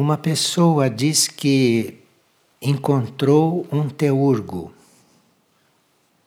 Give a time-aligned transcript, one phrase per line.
[0.00, 1.98] Uma pessoa diz que
[2.62, 4.72] encontrou um teurgo.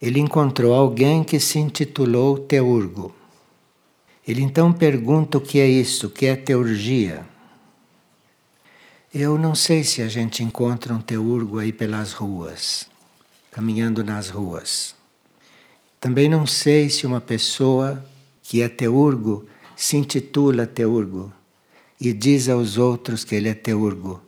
[0.01, 3.15] Ele encontrou alguém que se intitulou teurgo.
[4.27, 7.25] Ele então pergunta o que é isso, o que é teurgia.
[9.13, 12.89] Eu não sei se a gente encontra um teurgo aí pelas ruas,
[13.51, 14.93] caminhando nas ruas.
[15.97, 18.05] Também não sei se uma pessoa
[18.43, 19.45] que é teurgo
[19.77, 21.31] se intitula teurgo
[22.01, 24.19] e diz aos outros que ele é teurgo.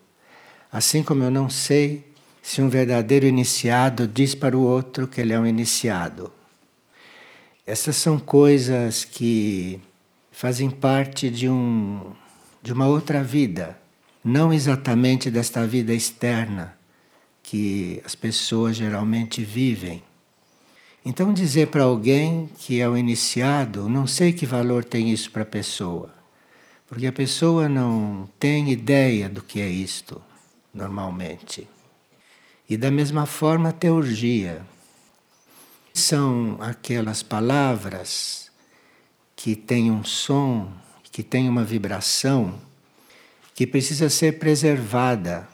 [0.72, 2.04] Assim como eu não sei
[2.40, 6.32] se um verdadeiro iniciado diz para o outro que ele é um iniciado.
[7.66, 9.82] Essas são coisas que
[10.32, 12.12] fazem parte de, um,
[12.62, 13.76] de uma outra vida,
[14.24, 16.78] não exatamente desta vida externa
[17.42, 20.04] que as pessoas geralmente vivem.
[21.04, 25.42] Então, dizer para alguém que é um iniciado, não sei que valor tem isso para
[25.42, 26.14] a pessoa,
[26.94, 30.22] porque a pessoa não tem ideia do que é isto
[30.72, 31.68] normalmente.
[32.70, 34.62] E da mesma forma, a teurgia.
[35.92, 38.52] São aquelas palavras
[39.36, 40.72] que têm um som,
[41.12, 42.62] que têm uma vibração,
[43.56, 45.50] que precisa ser preservada,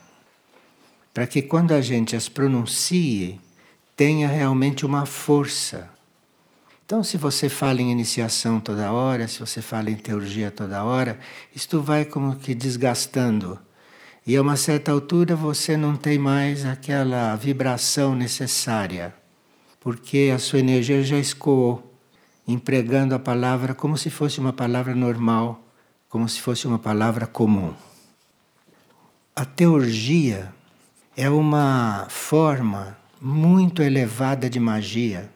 [1.14, 3.40] para que quando a gente as pronuncie,
[3.96, 5.88] tenha realmente uma força.
[6.90, 11.20] Então, se você fala em iniciação toda hora, se você fala em teurgia toda hora,
[11.54, 13.56] isto vai como que desgastando
[14.26, 19.14] e a uma certa altura você não tem mais aquela vibração necessária,
[19.78, 21.94] porque a sua energia já escoou,
[22.44, 25.62] empregando a palavra como se fosse uma palavra normal,
[26.08, 27.72] como se fosse uma palavra comum.
[29.36, 30.52] A teurgia
[31.16, 35.30] é uma forma muito elevada de magia.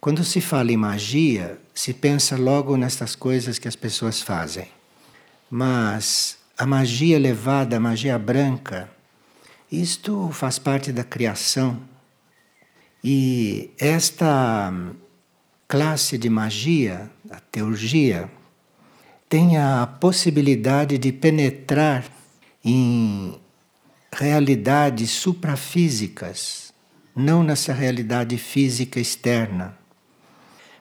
[0.00, 4.66] Quando se fala em magia, se pensa logo nestas coisas que as pessoas fazem.
[5.50, 8.90] Mas a magia elevada, a magia branca,
[9.70, 11.82] isto faz parte da criação.
[13.04, 14.72] E esta
[15.68, 18.30] classe de magia, a teurgia,
[19.28, 22.04] tem a possibilidade de penetrar
[22.64, 23.38] em
[24.12, 26.72] realidades suprafísicas,
[27.14, 29.79] não nessa realidade física externa.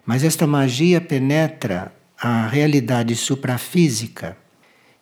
[0.09, 4.35] Mas esta magia penetra a realidade suprafísica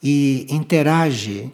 [0.03, 1.49] e interage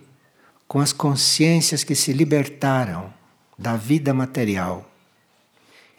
[0.68, 3.14] com as consciências que se libertaram
[3.56, 4.90] da vida material.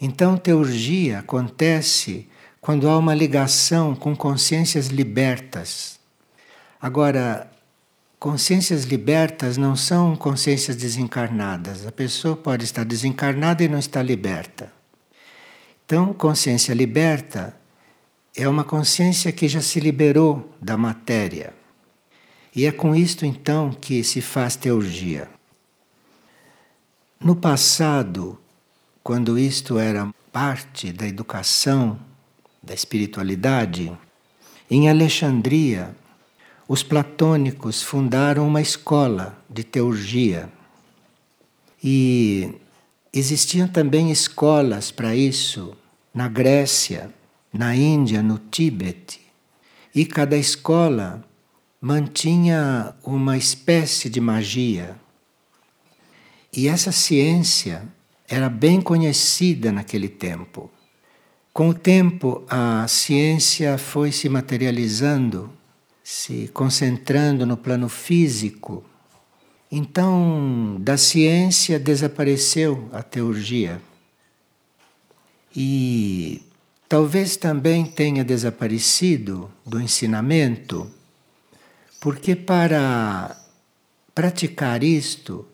[0.01, 2.29] Então, teurgia acontece
[2.61, 6.01] quando há uma ligação com consciências libertas.
[6.83, 7.49] Agora,
[8.19, 11.87] consciências libertas não são consciências desencarnadas.
[11.87, 14.73] A pessoa pode estar desencarnada e não estar liberta.
[15.87, 17.55] Então, consciência liberta
[18.35, 21.55] é uma consciência que já se liberou da matéria.
[22.57, 25.29] E é com isto então que se faz teurgia.
[27.21, 28.39] No passado,
[29.03, 31.99] quando isto era parte da educação,
[32.63, 33.93] da espiritualidade,
[34.71, 35.95] em Alexandria,
[36.67, 40.49] os platônicos fundaram uma escola de teurgia.
[41.83, 42.55] E
[43.19, 45.77] existiam também escolas para isso
[46.13, 47.15] na Grécia,
[47.53, 49.21] na Índia, no Tíbete.
[49.95, 51.25] E cada escola
[51.81, 54.97] mantinha uma espécie de magia.
[56.53, 57.87] E essa ciência
[58.29, 60.71] era bem conhecida naquele tempo.
[61.53, 65.53] Com o tempo, a ciência foi se materializando,
[66.03, 68.85] se concentrando no plano físico.
[69.77, 73.83] Então, da ciência desapareceu a teurgia.
[75.55, 76.43] E
[76.89, 80.89] talvez também tenha desaparecido do ensinamento
[82.01, 83.37] porque para
[84.15, 85.45] praticar isto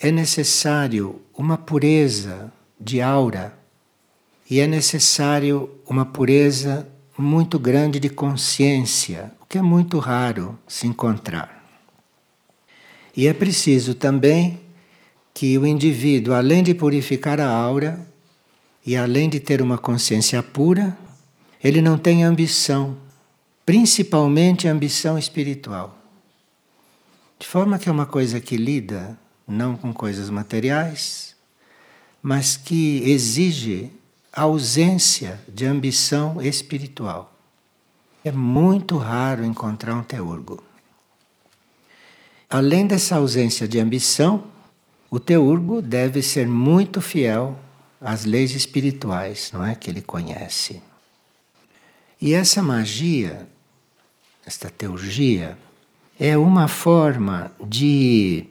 [0.00, 3.52] é necessário uma pureza de aura
[4.48, 6.88] e é necessário uma pureza
[7.18, 11.61] muito grande de consciência, o que é muito raro se encontrar.
[13.16, 14.60] E é preciso também
[15.34, 18.06] que o indivíduo, além de purificar a aura
[18.84, 20.96] e além de ter uma consciência pura,
[21.62, 22.96] ele não tenha ambição
[23.64, 25.96] principalmente ambição espiritual.
[27.38, 31.34] De forma que é uma coisa que lida não com coisas materiais,
[32.22, 33.90] mas que exige
[34.32, 37.36] a ausência de ambição espiritual.
[38.24, 40.62] É muito raro encontrar um teurgo.
[42.52, 44.44] Além dessa ausência de ambição,
[45.10, 47.58] o teurgo deve ser muito fiel
[47.98, 50.82] às leis espirituais, não é que ele conhece.
[52.20, 53.48] E essa magia,
[54.44, 55.56] esta teurgia,
[56.20, 58.44] é uma forma de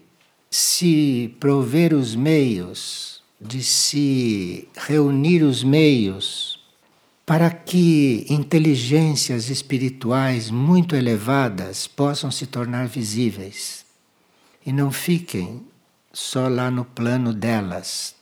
[0.49, 6.59] se prover os meios, de se reunir os meios
[7.23, 13.80] para que inteligências espirituais muito elevadas possam se tornar visíveis
[14.65, 15.65] e não fiquem
[16.13, 18.15] só lá no plano delas.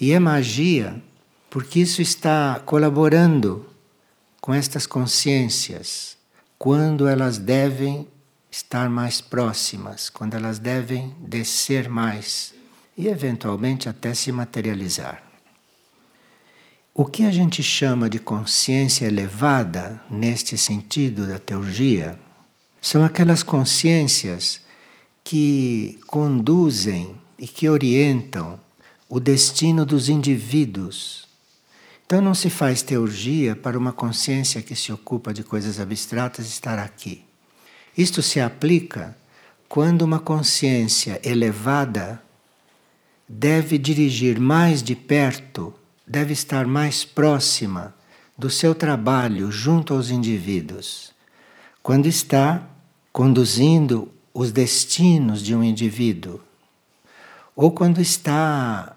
[0.00, 1.02] E é magia
[1.50, 3.66] porque isso está colaborando
[4.40, 6.16] com estas consciências
[6.58, 8.06] quando elas devem
[8.50, 12.54] estar mais próximas, quando elas devem descer mais
[12.96, 15.22] e eventualmente até se materializar.
[16.92, 22.18] O que a gente chama de consciência elevada, neste sentido da teurgia,
[22.80, 24.60] são aquelas consciências
[25.28, 28.58] que conduzem e que orientam
[29.10, 31.28] o destino dos indivíduos.
[32.06, 36.78] Então não se faz teurgia para uma consciência que se ocupa de coisas abstratas estar
[36.78, 37.26] aqui.
[37.94, 39.14] Isto se aplica
[39.68, 42.22] quando uma consciência elevada
[43.28, 45.74] deve dirigir mais de perto,
[46.06, 47.94] deve estar mais próxima
[48.36, 51.12] do seu trabalho junto aos indivíduos.
[51.82, 52.66] Quando está
[53.12, 56.40] conduzindo os destinos de um indivíduo,
[57.56, 58.96] ou quando está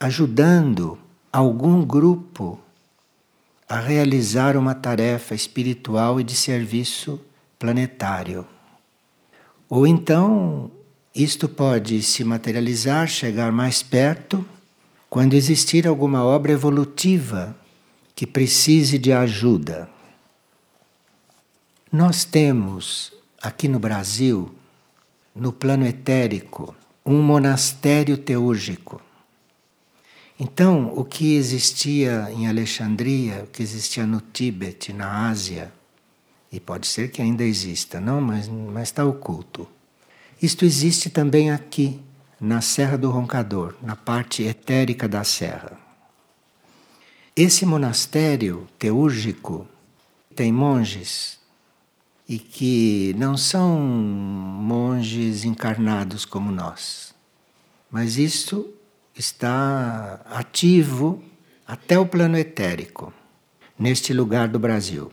[0.00, 0.98] ajudando
[1.30, 2.58] algum grupo
[3.68, 7.20] a realizar uma tarefa espiritual e de serviço
[7.58, 8.46] planetário.
[9.68, 10.70] Ou então,
[11.14, 14.42] isto pode se materializar, chegar mais perto,
[15.10, 17.54] quando existir alguma obra evolutiva
[18.16, 19.86] que precise de ajuda.
[21.92, 24.54] Nós temos aqui no Brasil,
[25.34, 29.00] no plano etérico, um monastério teúrgico.
[30.38, 35.72] Então, o que existia em Alexandria, o que existia no Tíbet, na Ásia,
[36.52, 38.48] e pode ser que ainda exista, não, mas
[38.82, 39.68] está oculto.
[40.42, 42.00] Isto existe também aqui,
[42.40, 45.78] na Serra do Roncador, na parte etérica da serra.
[47.36, 49.68] Esse monastério teúrgico
[50.34, 51.39] tem monges
[52.30, 57.12] e que não são monges encarnados como nós,
[57.90, 58.72] mas isto
[59.12, 61.20] está ativo
[61.66, 63.12] até o plano etérico,
[63.76, 65.10] neste lugar do Brasil.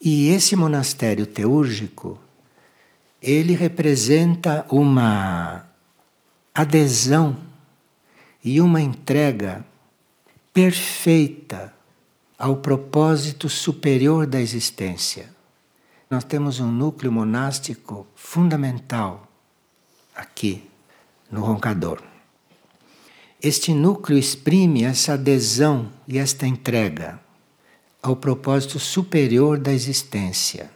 [0.00, 2.16] E esse monastério teúrgico,
[3.20, 5.66] ele representa uma
[6.54, 7.36] adesão
[8.44, 9.66] e uma entrega
[10.52, 11.73] perfeita
[12.38, 15.32] ao propósito superior da existência.
[16.10, 19.28] Nós temos um núcleo monástico fundamental
[20.14, 20.68] aqui
[21.30, 22.02] no Roncador.
[23.42, 27.20] Este núcleo exprime essa adesão e esta entrega
[28.02, 30.70] ao propósito superior da existência.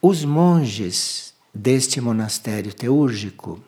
[0.00, 3.62] Os monges deste monastério teúrgico,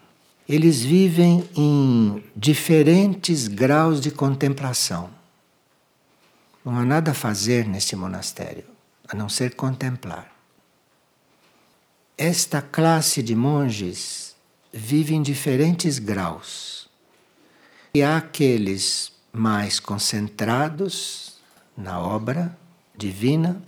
[0.48, 5.10] eles vivem em diferentes graus de contemplação.
[6.64, 8.64] Não há nada a fazer neste monastério,
[9.06, 10.32] a não ser contemplar.
[12.16, 14.34] Esta classe de monges
[14.72, 16.88] vive em diferentes graus.
[17.92, 21.34] E há aqueles mais concentrados
[21.76, 22.56] na obra
[22.96, 23.60] divina,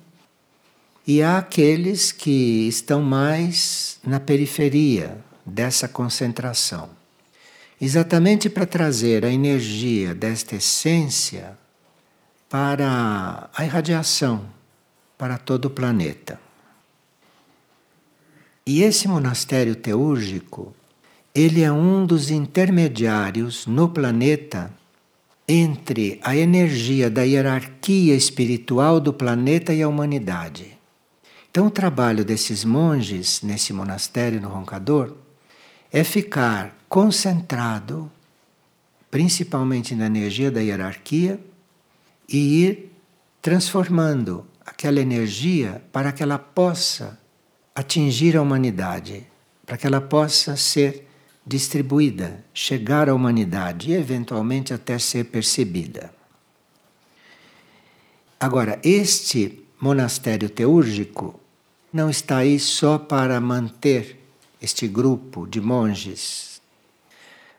[1.07, 6.91] e há aqueles que estão mais na periferia dessa concentração.
[7.81, 11.57] Exatamente para trazer a energia desta essência
[12.49, 14.47] para a irradiação
[15.19, 16.41] para todo o planeta.
[18.67, 20.75] E esse monastério teúrgico,
[21.35, 24.73] ele é um dos intermediários no planeta
[25.49, 30.77] entre a energia da hierarquia espiritual do planeta e a humanidade.
[31.51, 35.15] Então, o trabalho desses monges nesse monastério no Roncador
[35.93, 38.11] é ficar concentrado,
[39.11, 41.41] principalmente na energia da hierarquia,
[42.29, 42.93] e ir
[43.41, 47.19] transformando aquela energia para que ela possa
[47.75, 49.27] atingir a humanidade,
[49.65, 51.07] para que ela possa ser
[51.47, 56.13] distribuída, chegar à humanidade e eventualmente até ser percebida.
[58.39, 61.39] Agora, este monastério teúrgico
[61.93, 64.21] não está aí só para manter
[64.61, 66.61] este grupo de monges,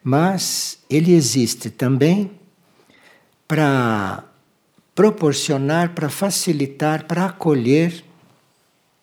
[0.04, 2.32] mas ele existe também
[3.48, 4.27] para
[4.98, 8.04] proporcionar, para facilitar, para acolher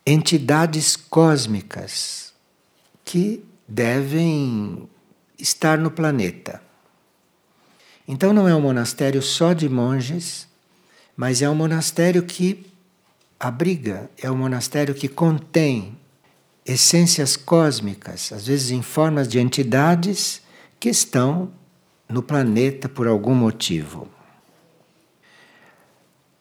[0.04, 2.34] entidades cósmicas
[3.04, 4.88] que devem
[5.38, 6.60] estar no planeta.
[8.08, 10.48] Então não é um monastério só de monges,
[11.16, 12.66] mas é um monastério que
[13.38, 15.96] abriga, é um monastério que contém
[16.66, 20.42] essências cósmicas, às vezes em formas de entidades
[20.80, 21.52] que estão
[22.08, 24.13] no planeta por algum motivo.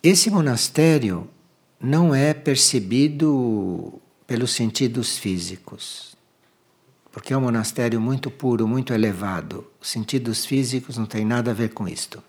[0.03, 1.29] Esse monastério
[1.79, 6.13] não é percebido pelos sentidos físicos,
[7.10, 9.65] porque é um monastério muito puro, muito elevado.
[9.79, 12.22] Os sentidos físicos não têm nada a ver com isto.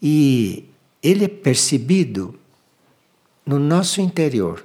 [0.00, 0.68] E
[1.02, 2.38] ele é percebido
[3.44, 4.64] no nosso interior,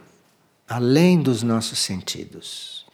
[0.69, 2.85] além dos nossos sentidos.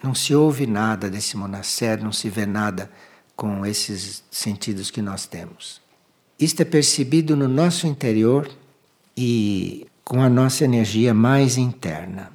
[0.00, 2.92] Não se ouve nada desse monastério, não se vê nada
[3.34, 5.80] com esses sentidos que nós temos.
[6.40, 8.50] Isto é percebido no nosso interior
[9.14, 12.32] e com a nossa energia mais interna.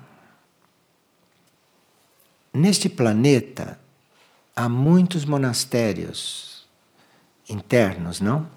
[2.53, 3.79] Neste planeta
[4.55, 6.67] há muitos monastérios
[7.49, 8.47] internos, não?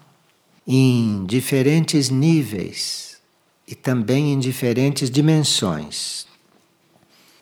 [0.67, 3.19] Em diferentes níveis
[3.67, 6.27] e também em diferentes dimensões.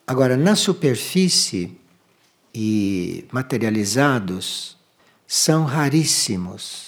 [0.07, 1.77] Agora, na superfície
[2.55, 4.77] e materializados,
[5.27, 6.86] são raríssimos,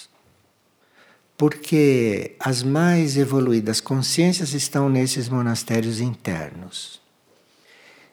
[1.39, 6.99] porque as mais evoluídas consciências estão nesses monastérios internos.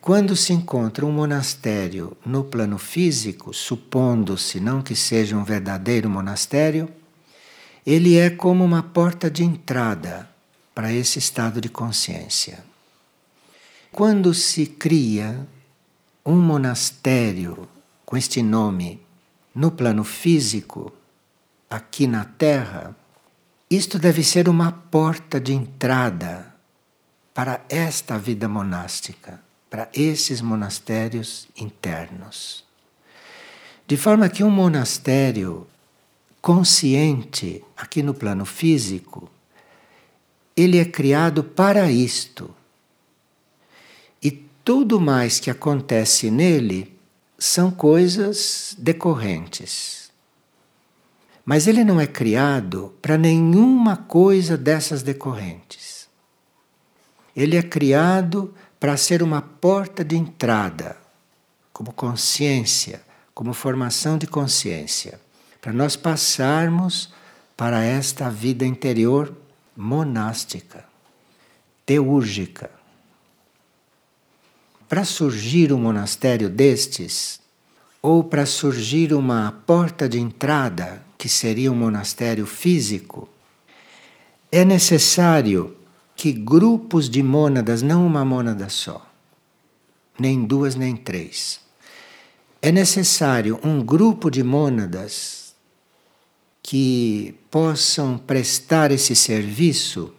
[0.01, 6.89] Quando se encontra um monastério no plano físico, supondo-se não que seja um verdadeiro monastério,
[7.85, 10.31] ele é como uma porta de entrada
[10.73, 12.65] para esse estado de consciência.
[13.91, 15.45] Quando se cria
[16.25, 17.69] um monastério
[18.05, 19.01] com este nome
[19.53, 20.93] no plano físico,
[21.69, 22.95] aqui na Terra,
[23.71, 26.55] isto deve ser uma porta de entrada
[27.35, 32.65] para esta vida monástica para esses monastérios internos.
[33.87, 35.67] De forma que um monastério
[36.41, 39.31] consciente aqui no plano físico,
[40.57, 42.55] ele é criado para isto.
[44.23, 44.31] E
[44.65, 46.97] tudo mais que acontece nele
[47.39, 50.06] são coisas decorrentes.
[51.47, 56.09] Mas ele não é criado para nenhuma coisa dessas decorrentes.
[57.37, 60.97] Ele é criado para ser uma porta de entrada,
[61.73, 63.01] como consciência,
[63.33, 65.21] como formação de consciência,
[65.61, 67.13] para nós passarmos
[67.57, 69.33] para esta vida interior
[69.77, 70.85] monástica,
[71.85, 72.71] teúrgica.
[74.89, 77.41] Para surgir um monastério destes,
[78.03, 83.29] ou para surgir uma porta de entrada, que seria um monastério físico,
[84.53, 85.77] é necessário
[86.15, 89.05] que grupos de mônadas, não uma mônada só,
[90.17, 91.59] nem duas nem três,
[92.63, 95.53] é necessário um grupo de mônadas
[96.63, 100.15] que possam prestar esse serviço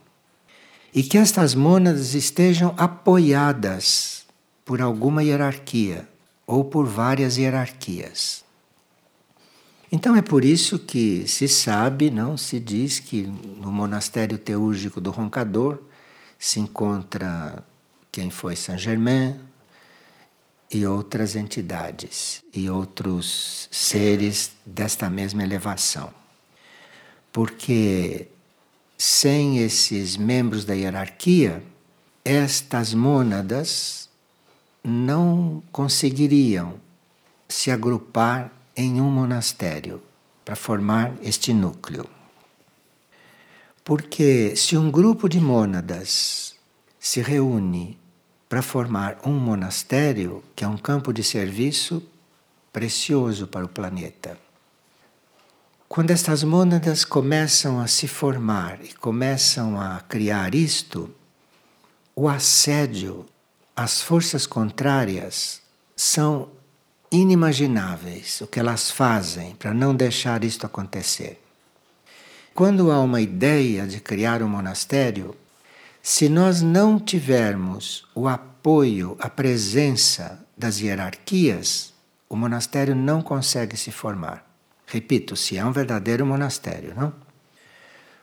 [0.94, 4.26] e que estas mônadas estejam apoiadas
[4.66, 6.06] por alguma hierarquia
[6.46, 8.46] ou por várias hierarquias.
[9.92, 15.12] Então é por isso que se sabe, não se diz que no monastério teúrgico do
[15.12, 15.82] Roncador
[16.38, 17.64] se encontra
[18.12, 19.40] quem foi Saint Germain
[20.70, 26.14] e outras entidades e outros seres desta mesma elevação.
[27.32, 28.28] Porque
[28.98, 31.64] sem esses membros da hierarquia,
[32.26, 34.10] estas mônadas
[34.84, 36.76] não conseguiriam
[37.48, 40.02] se agrupar em um monastério
[40.46, 42.08] para formar este núcleo.
[43.84, 46.56] Porque se um grupo de mônadas
[47.00, 47.98] se reúne
[48.48, 52.04] para formar um monastério, que é um campo de serviço
[52.72, 54.38] precioso para o planeta,
[55.90, 61.10] quando estas mônadas começam a se formar e começam a criar isto,
[62.16, 63.26] o assédio
[63.76, 65.62] às forças contrárias
[65.96, 66.50] são
[67.12, 71.42] inimagináveis o que elas fazem para não deixar isto acontecer.
[72.54, 75.36] Quando há uma ideia de criar um monastério,
[76.02, 81.94] se nós não tivermos o apoio, a presença das hierarquias,
[82.30, 84.46] o monastério não consegue se formar.
[84.86, 87.14] Repito, se é um verdadeiro monastério, não?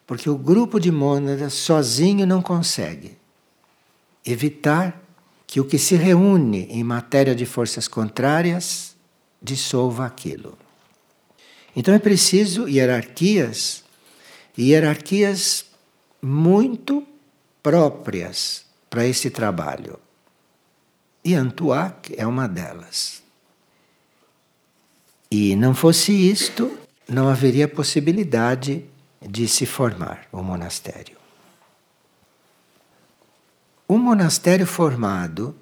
[0.06, 3.16] Porque o grupo de mônadas sozinho não consegue
[4.24, 5.03] evitar
[5.46, 8.96] que o que se reúne em matéria de forças contrárias
[9.40, 10.58] dissolva aquilo.
[11.76, 13.84] Então é preciso hierarquias
[14.56, 15.66] hierarquias
[16.22, 17.06] muito
[17.62, 19.98] próprias para esse trabalho.
[21.24, 23.22] E Antuac é uma delas.
[25.30, 28.84] E não fosse isto, não haveria possibilidade
[29.20, 31.23] de se formar o monastério.
[33.92, 35.54] Monastério formado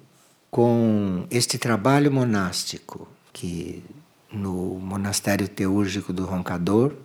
[0.49, 3.83] com este trabalho monástico, que
[4.31, 6.95] no monastério teúrgico do Roncador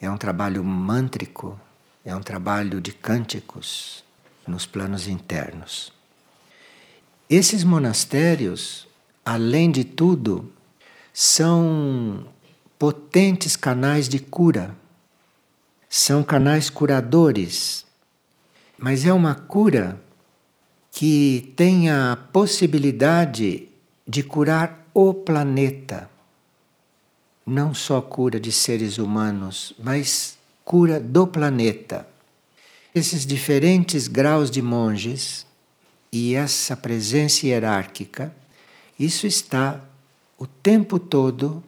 [0.00, 1.60] é um trabalho mântrico,
[2.04, 4.02] é um trabalho de cânticos
[4.46, 5.92] nos planos internos.
[7.28, 8.88] Esses monastérios,
[9.24, 10.52] além de tudo,
[11.12, 12.26] são
[12.78, 14.74] potentes canais de cura,
[15.88, 17.84] são canais curadores,
[18.78, 20.00] mas é uma cura
[20.90, 23.68] que tem a possibilidade
[24.06, 26.10] de curar o planeta.
[27.46, 32.08] Não só cura de seres humanos, mas cura do planeta.
[32.94, 35.46] Esses diferentes graus de monges
[36.12, 38.34] e essa presença hierárquica,
[38.98, 39.80] isso está
[40.36, 41.62] o tempo todo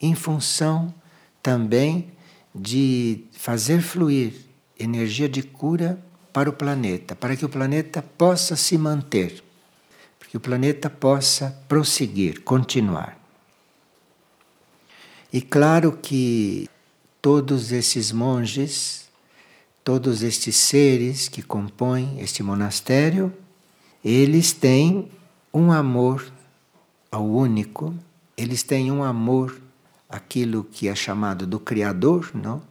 [0.00, 0.94] em função
[1.42, 2.08] também
[2.54, 4.32] de fazer fluir
[4.78, 5.98] energia de cura
[6.32, 9.42] para o planeta, para que o planeta possa se manter,
[10.18, 13.18] para que o planeta possa prosseguir, continuar.
[15.32, 16.68] E claro que
[17.22, 19.08] todos esses monges,
[19.84, 23.32] todos estes seres que compõem este monastério,
[24.04, 25.10] eles têm
[25.52, 26.32] um amor
[27.10, 27.94] ao único,
[28.36, 29.60] eles têm um amor
[30.08, 32.62] aquilo que é chamado do Criador, não?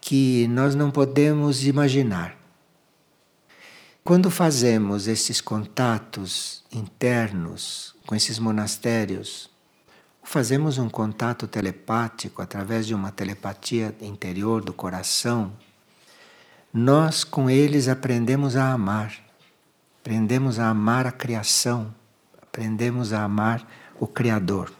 [0.00, 2.36] que nós não podemos imaginar.
[4.06, 9.50] Quando fazemos esses contatos internos com esses monastérios,
[10.22, 15.52] fazemos um contato telepático através de uma telepatia interior do coração,
[16.72, 19.12] nós com eles aprendemos a amar,
[20.00, 21.92] aprendemos a amar a criação,
[22.40, 24.72] aprendemos a amar o Criador.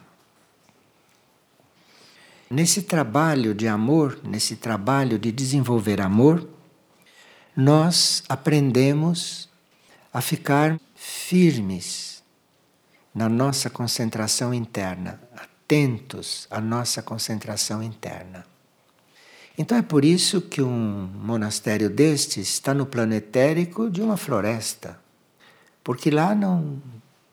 [2.48, 6.48] Nesse trabalho de amor, nesse trabalho de desenvolver amor,
[7.56, 9.48] nós aprendemos
[10.12, 12.22] a ficar firmes
[13.14, 18.44] na nossa concentração interna, atentos à nossa concentração interna.
[19.56, 25.00] Então é por isso que um monastério destes está no plano etérico de uma floresta,
[25.82, 26.80] porque lá não,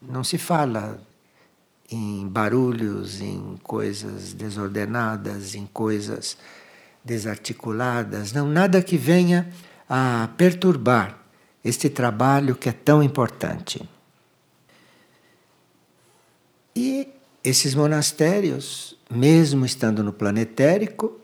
[0.02, 1.02] não se fala
[1.92, 6.38] em barulhos, em coisas desordenadas, em coisas
[7.04, 9.52] desarticuladas, não nada que venha
[9.96, 11.20] a perturbar
[11.64, 13.88] este trabalho que é tão importante.
[16.76, 17.08] E
[17.44, 21.20] esses monastérios, mesmo estando no planetérico,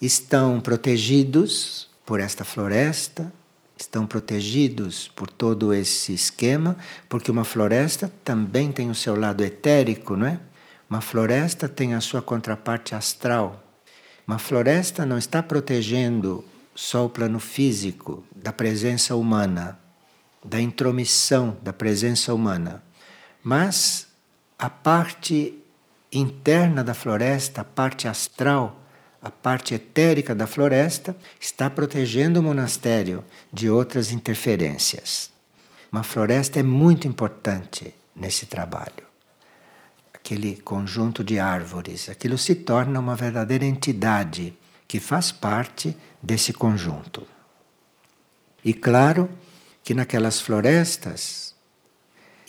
[0.00, 3.30] estão protegidos por esta floresta,
[3.76, 6.74] estão protegidos por todo esse esquema,
[7.10, 10.40] porque uma floresta também tem o seu lado etérico, não é?
[10.88, 13.62] Uma floresta tem a sua contraparte astral.
[14.26, 16.42] Uma floresta não está protegendo
[16.76, 19.78] só o plano físico da presença humana,
[20.44, 22.84] da intromissão da presença humana,
[23.42, 24.06] mas
[24.58, 25.58] a parte
[26.12, 28.82] interna da floresta, a parte astral,
[29.22, 35.30] a parte etérica da floresta está protegendo o monastério de outras interferências.
[35.90, 39.06] Uma floresta é muito importante nesse trabalho.
[40.12, 44.54] Aquele conjunto de árvores, aquilo se torna uma verdadeira entidade
[44.86, 47.26] que faz parte desse conjunto.
[48.64, 49.28] E claro
[49.82, 51.54] que naquelas florestas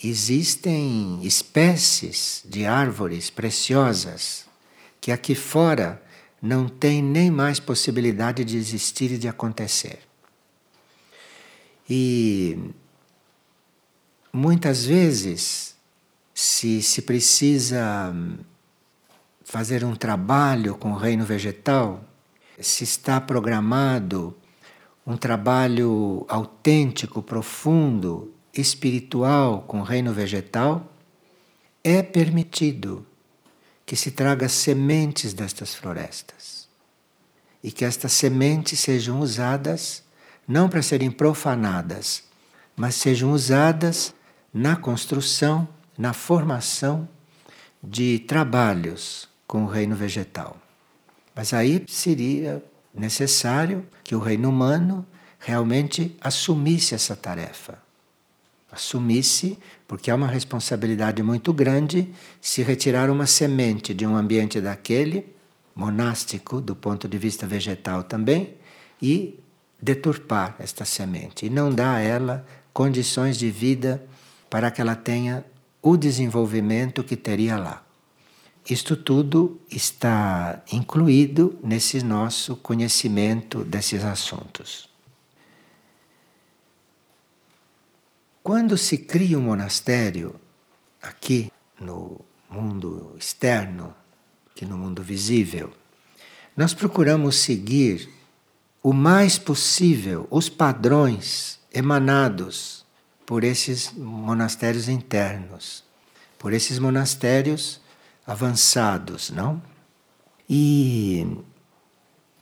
[0.02, 4.46] existem espécies de árvores preciosas
[5.00, 6.02] que aqui fora
[6.40, 10.00] não tem nem mais possibilidade de existir e de acontecer.
[11.88, 12.58] E
[14.32, 15.76] muitas vezes,
[16.34, 18.14] se se precisa
[19.44, 22.04] fazer um trabalho com o reino vegetal,
[22.60, 24.36] se está programado
[25.06, 30.92] um trabalho autêntico, profundo, espiritual com o reino vegetal,
[31.82, 33.06] é permitido
[33.86, 36.68] que se traga sementes destas florestas
[37.62, 40.02] e que estas sementes sejam usadas
[40.46, 42.24] não para serem profanadas,
[42.76, 44.14] mas sejam usadas
[44.52, 45.66] na construção,
[45.96, 47.08] na formação
[47.82, 50.67] de trabalhos com o reino vegetal.
[51.38, 52.60] Mas aí seria
[52.92, 55.06] necessário que o reino humano
[55.38, 57.78] realmente assumisse essa tarefa.
[58.72, 65.32] Assumisse porque há uma responsabilidade muito grande se retirar uma semente de um ambiente daquele,
[65.76, 68.54] monástico do ponto de vista vegetal também,
[69.00, 69.38] e
[69.80, 74.04] deturpar esta semente e não dar a ela condições de vida
[74.50, 75.44] para que ela tenha
[75.80, 77.87] o desenvolvimento que teria lá.
[78.68, 84.88] Isto tudo está incluído nesse nosso conhecimento desses assuntos.
[88.48, 90.34] quando se cria um monastério
[91.02, 93.94] aqui no mundo externo,
[94.50, 95.70] aqui no mundo visível,
[96.56, 98.08] nós procuramos seguir
[98.82, 102.86] o mais possível os padrões emanados
[103.26, 105.84] por esses monastérios internos,
[106.38, 107.82] por esses monastérios
[108.28, 109.62] avançados, não?
[110.48, 111.26] E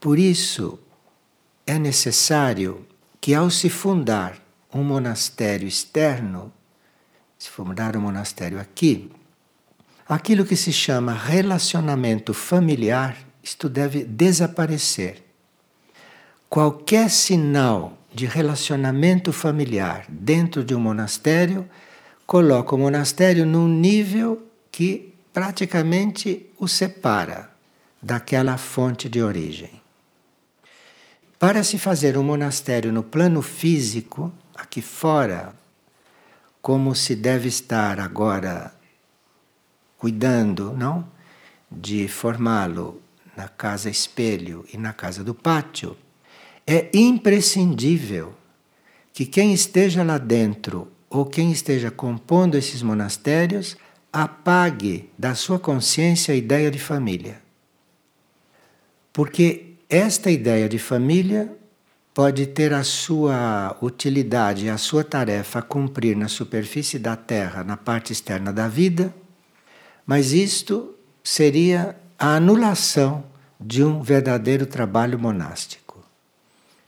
[0.01, 0.81] por isso
[1.65, 2.85] é necessário
[3.21, 4.37] que ao se fundar
[4.75, 6.53] um monastério externo,
[7.39, 9.13] se fundar um monastério aqui,
[10.09, 15.25] aquilo que se chama relacionamento familiar, isto deve desaparecer.
[16.51, 21.69] Qualquer sinal de relacionamento familiar dentro de um monastério
[22.27, 27.51] coloca o monastério num nível que praticamente o separa
[28.01, 29.83] daquela fonte de origem.
[31.39, 35.55] Para se fazer um monastério no plano físico, aqui fora,
[36.63, 38.73] como se deve estar agora
[39.99, 41.07] cuidando, não?
[41.71, 43.03] De formá-lo
[43.37, 45.99] na casa espelho e na casa do pátio,
[46.67, 48.35] é imprescindível
[49.13, 53.77] que quem esteja lá dentro ou quem esteja compondo esses monastérios
[54.25, 57.43] apague da sua consciência a ideia de família.
[59.13, 61.55] Porque esta ideia de família
[62.15, 67.77] pode ter a sua utilidade, a sua tarefa a cumprir na superfície da Terra, na
[67.77, 69.15] parte externa da vida,
[70.07, 73.23] mas isto seria a anulação
[73.61, 76.03] de um verdadeiro trabalho monástico.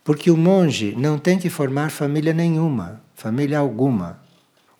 [0.02, 4.18] Porque o monge não tem que formar família nenhuma, família alguma.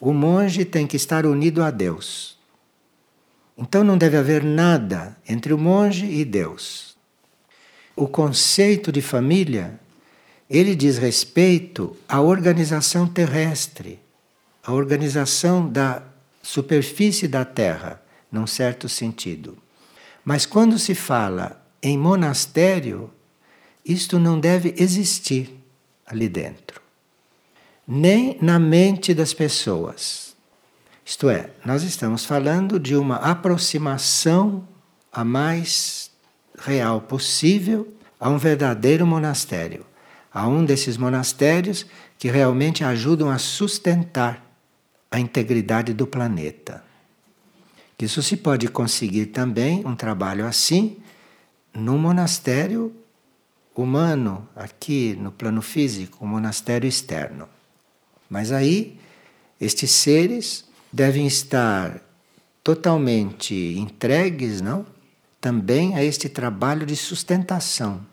[0.00, 2.38] O monge tem que estar unido a Deus.
[3.58, 6.96] Então não deve haver nada entre o monge e Deus.
[7.96, 9.80] O conceito de família,
[10.48, 13.98] ele diz respeito à organização terrestre,
[14.62, 16.04] à organização da
[16.40, 19.58] superfície da Terra, num certo sentido.
[20.24, 23.10] Mas quando se fala em monastério,
[23.84, 25.52] isto não deve existir
[26.06, 26.80] ali dentro,
[27.86, 30.27] nem na mente das pessoas.
[31.08, 34.68] Isto é, nós estamos falando de uma aproximação
[35.10, 36.10] a mais
[36.58, 37.88] real possível
[38.20, 39.86] a um verdadeiro monastério,
[40.30, 41.86] a um desses monastérios
[42.18, 44.44] que realmente ajudam a sustentar
[45.10, 46.84] a integridade do planeta.
[47.98, 50.98] Isso se pode conseguir também um trabalho assim
[51.72, 52.94] num monastério
[53.74, 57.48] humano, aqui no plano físico, um monastério externo.
[58.28, 59.00] Mas aí,
[59.58, 62.01] estes seres devem estar
[62.62, 64.85] totalmente entregues, não?
[65.40, 68.05] Também a este trabalho de sustentação.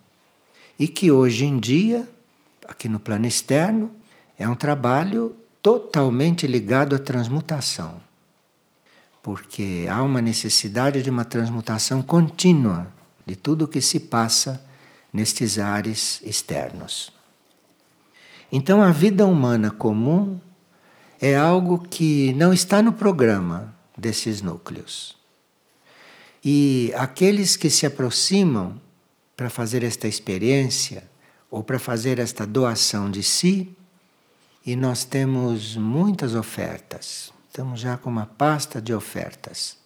[0.78, 2.08] E que hoje em dia,
[2.68, 3.92] aqui no plano externo,
[4.38, 8.00] é um trabalho totalmente ligado à transmutação.
[9.24, 12.88] Porque há uma necessidade de uma transmutação contínua
[13.26, 14.64] de tudo o que se passa
[15.12, 17.12] nestes ares externos.
[18.52, 20.40] Então, a vida humana comum
[21.20, 25.16] é algo que não está no programa desses núcleos.
[26.44, 28.80] E aqueles que se aproximam
[29.36, 31.04] para fazer esta experiência
[31.50, 33.76] ou para fazer esta doação de si,
[34.66, 39.78] e nós temos muitas ofertas, estamos já com uma pasta de ofertas.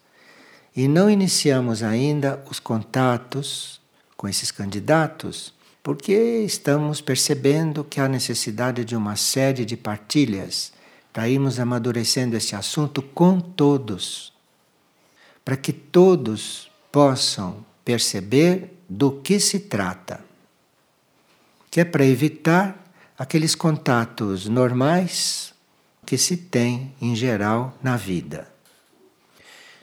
[0.75, 3.81] E não iniciamos ainda os contatos
[4.15, 6.13] com esses candidatos, porque
[6.45, 10.71] estamos percebendo que há necessidade de uma série de partilhas
[11.11, 14.33] para irmos amadurecendo esse assunto com todos,
[15.43, 20.23] para que todos possam perceber do que se trata,
[21.71, 22.83] que é para evitar
[23.17, 25.53] aqueles contatos normais
[26.05, 28.47] que se tem em geral na vida.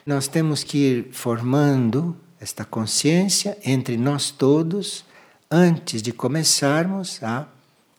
[0.05, 5.05] Nós temos que ir formando esta consciência entre nós todos
[5.49, 7.47] antes de começarmos a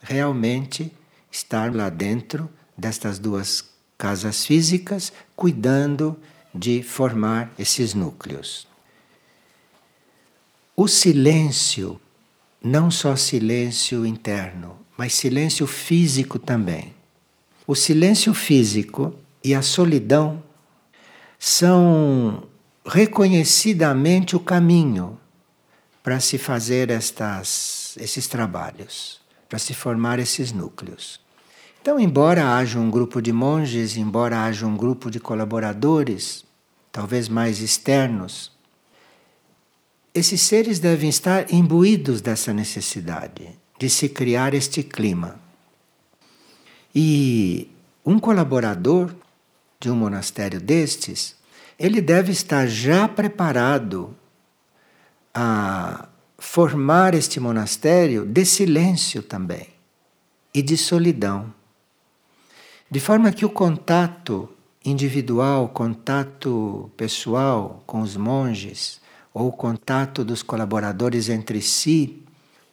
[0.01, 0.93] realmente
[1.31, 3.65] estar lá dentro destas duas
[3.99, 6.17] casas físicas, cuidando
[6.55, 8.69] de formar esses núcleos.
[10.77, 12.01] O silêncio,
[12.63, 16.95] não só silêncio interno, mas silêncio físico também.
[17.67, 20.43] O silêncio físico e a solidão
[21.39, 22.45] são
[22.87, 25.19] reconhecidamente o caminho
[26.03, 31.21] para se fazer estas, esses trabalhos, para se formar esses núcleos.
[31.89, 36.45] Então, embora haja um grupo de monges, embora haja um grupo de colaboradores,
[36.93, 38.53] talvez mais externos,
[40.15, 45.41] esses seres devem estar imbuídos dessa necessidade de se criar este clima.
[46.95, 47.71] E
[48.05, 49.15] um colaborador
[49.81, 51.37] de um monastério destes,
[51.79, 54.15] ele deve estar já preparado
[55.33, 59.69] a formar este monastério de silêncio também
[60.53, 61.57] e de solidão.
[62.91, 64.49] De forma que o contato
[64.83, 68.99] individual, contato pessoal com os monges,
[69.35, 72.23] ou o contato dos colaboradores entre si,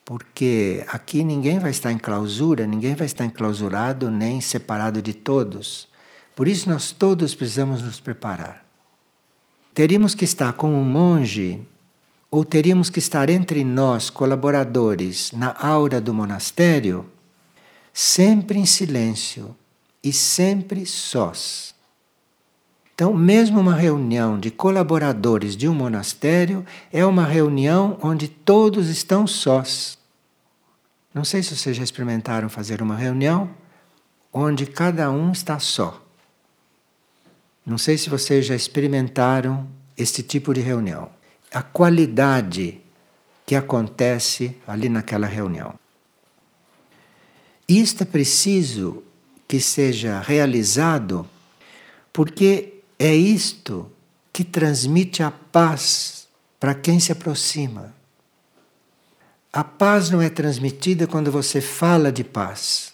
[0.05, 5.87] porque aqui ninguém vai estar em clausura, ninguém vai estar enclausurado nem separado de todos.
[6.33, 8.65] Por isso nós todos precisamos nos preparar.
[9.73, 11.61] Teríamos que estar com um monge,
[12.31, 17.05] ou teríamos que estar entre nós, colaboradores, na aura do monastério,
[17.93, 19.53] sempre em silêncio,
[20.05, 21.73] e sempre sós.
[22.93, 26.63] Então, mesmo uma reunião de colaboradores de um monastério
[26.93, 29.97] é uma reunião onde todos estão sós.
[31.11, 33.49] Não sei se vocês já experimentaram fazer uma reunião
[34.31, 36.01] onde cada um está só.
[37.65, 41.09] Não sei se vocês já experimentaram este tipo de reunião.
[41.51, 42.79] A qualidade
[43.43, 45.73] que acontece ali naquela reunião.
[47.67, 49.03] Isto é preciso
[49.55, 51.25] que seja realizado,
[52.11, 53.89] porque é isto
[54.33, 56.27] que transmite a paz
[56.59, 57.95] para quem se aproxima.
[59.53, 62.93] A paz não é transmitida quando você fala de paz.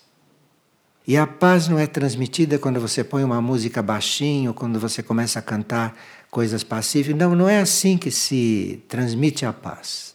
[1.07, 5.39] E a paz não é transmitida quando você põe uma música baixinho, quando você começa
[5.39, 5.97] a cantar
[6.29, 7.17] coisas pacíficas.
[7.17, 10.13] Não, não é assim que se transmite a paz.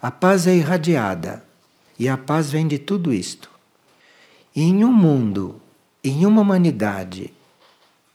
[0.00, 1.42] A paz é irradiada.
[1.98, 3.50] E a paz vem de tudo isto.
[4.54, 5.60] E em um mundo
[6.02, 7.32] em uma humanidade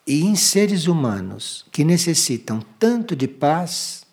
[0.05, 4.05] e em seres humanos que necessitam tanto de paz,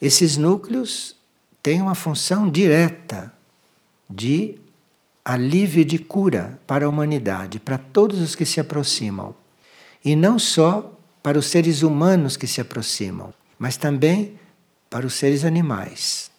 [0.00, 1.16] esses núcleos
[1.62, 3.32] têm uma função direta
[4.08, 4.58] de
[5.24, 9.34] alívio e de cura para a humanidade, para todos os que se aproximam.
[10.04, 14.38] E não só para os seres humanos que se aproximam, mas também
[14.90, 16.30] para os seres animais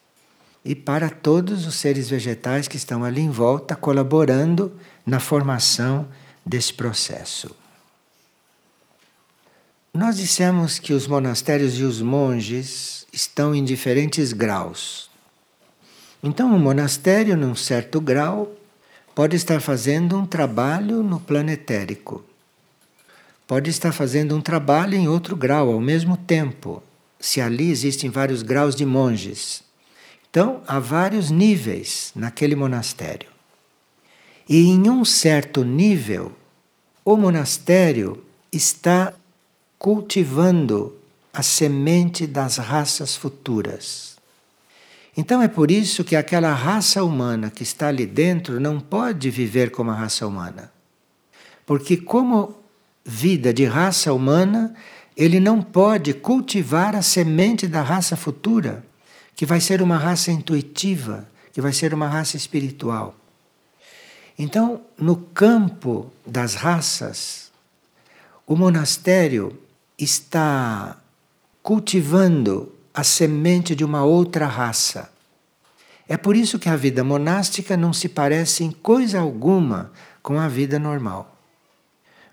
[0.66, 4.74] e para todos os seres vegetais que estão ali em volta colaborando
[5.06, 6.08] na formação
[6.46, 7.56] desse processo.
[9.94, 15.10] Nós dissemos que os monastérios e os monges estão em diferentes graus.
[16.24, 18.52] Então, um monastério, num certo grau,
[19.14, 22.24] pode estar fazendo um trabalho no planetérico.
[23.46, 26.82] Pode estar fazendo um trabalho em outro grau ao mesmo tempo,
[27.20, 29.64] se ali existem vários graus de monges.
[30.30, 33.33] Então, há vários níveis naquele monastério.
[34.48, 36.32] E em um certo nível,
[37.06, 39.14] o monastério está
[39.78, 40.96] cultivando
[41.34, 44.18] a semente das raças futuras.
[45.16, 49.72] Então é por isso que aquela raça humana que está ali dentro não pode viver
[49.72, 50.72] como a raça humana.
[51.66, 52.56] Porque, como
[53.06, 54.74] vida de raça humana,
[55.16, 58.84] ele não pode cultivar a semente da raça futura,
[59.36, 63.16] que vai ser uma raça intuitiva, que vai ser uma raça espiritual.
[64.38, 67.52] Então, no campo das raças,
[68.48, 69.58] o monastério
[69.98, 70.98] está
[71.62, 75.12] cultivando a semente de uma outra raça.
[76.08, 79.92] É por isso que a vida monástica não se parece em coisa alguma
[80.22, 81.38] com a vida normal.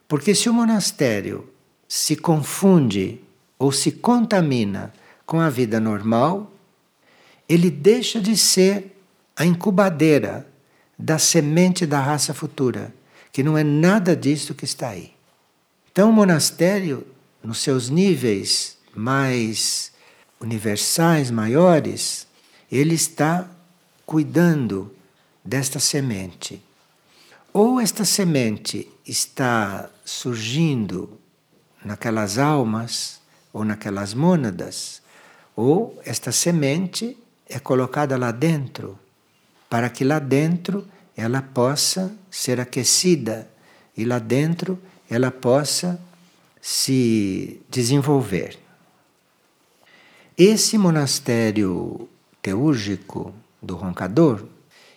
[0.08, 1.48] Porque se o monastério
[1.86, 3.20] se confunde
[3.58, 4.92] ou se contamina
[5.24, 6.50] com a vida normal,
[7.48, 8.96] ele deixa de ser
[9.36, 10.49] a incubadeira
[11.00, 12.94] da semente da raça futura,
[13.32, 15.14] que não é nada disso que está aí.
[15.90, 17.06] Então, o monastério,
[17.42, 19.92] nos seus níveis mais
[20.38, 22.26] universais, maiores,
[22.70, 23.48] ele está
[24.04, 24.94] cuidando
[25.42, 26.62] desta semente.
[27.50, 31.18] Ou esta semente está surgindo
[31.82, 33.20] naquelas almas
[33.52, 35.02] ou naquelas mônadas,
[35.56, 37.16] ou esta semente
[37.48, 38.98] é colocada lá dentro
[39.70, 43.48] para que lá dentro ela possa ser aquecida
[43.96, 44.76] e lá dentro
[45.08, 46.00] ela possa
[46.60, 48.58] se desenvolver.
[50.36, 52.08] Esse monastério
[52.42, 54.44] teúrgico do Roncador,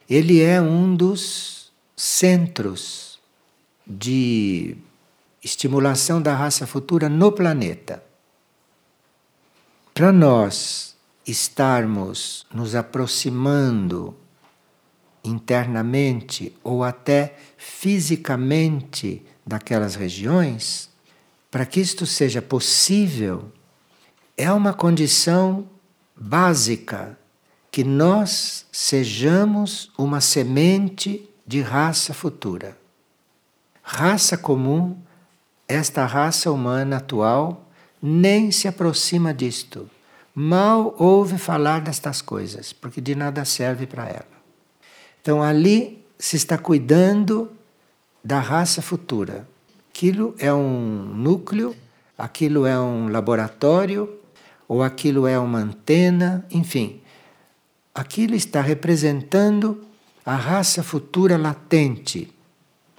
[0.09, 3.19] ele é um dos centros
[3.85, 4.75] de
[5.43, 8.03] estimulação da raça futura no planeta.
[9.93, 10.95] Para nós
[11.27, 14.15] estarmos nos aproximando
[15.23, 20.89] internamente ou até fisicamente daquelas regiões,
[21.49, 23.51] para que isto seja possível,
[24.35, 25.67] é uma condição
[26.15, 27.17] básica
[27.71, 32.77] que nós sejamos uma semente de raça futura.
[33.81, 34.97] raça comum,
[35.67, 37.69] esta raça humana atual,
[38.01, 39.89] nem se aproxima disto.
[40.33, 44.32] Mal ouve falar destas coisas, porque de nada serve para ela.
[45.23, 47.49] Então ali se está cuidando
[48.21, 49.47] da raça futura.
[49.89, 51.73] Aquilo é um núcleo,
[52.17, 54.19] aquilo é um laboratório,
[54.67, 56.99] ou aquilo é uma antena, enfim.
[57.95, 59.85] Aquilo está representando
[60.25, 62.29] a raça futura latente,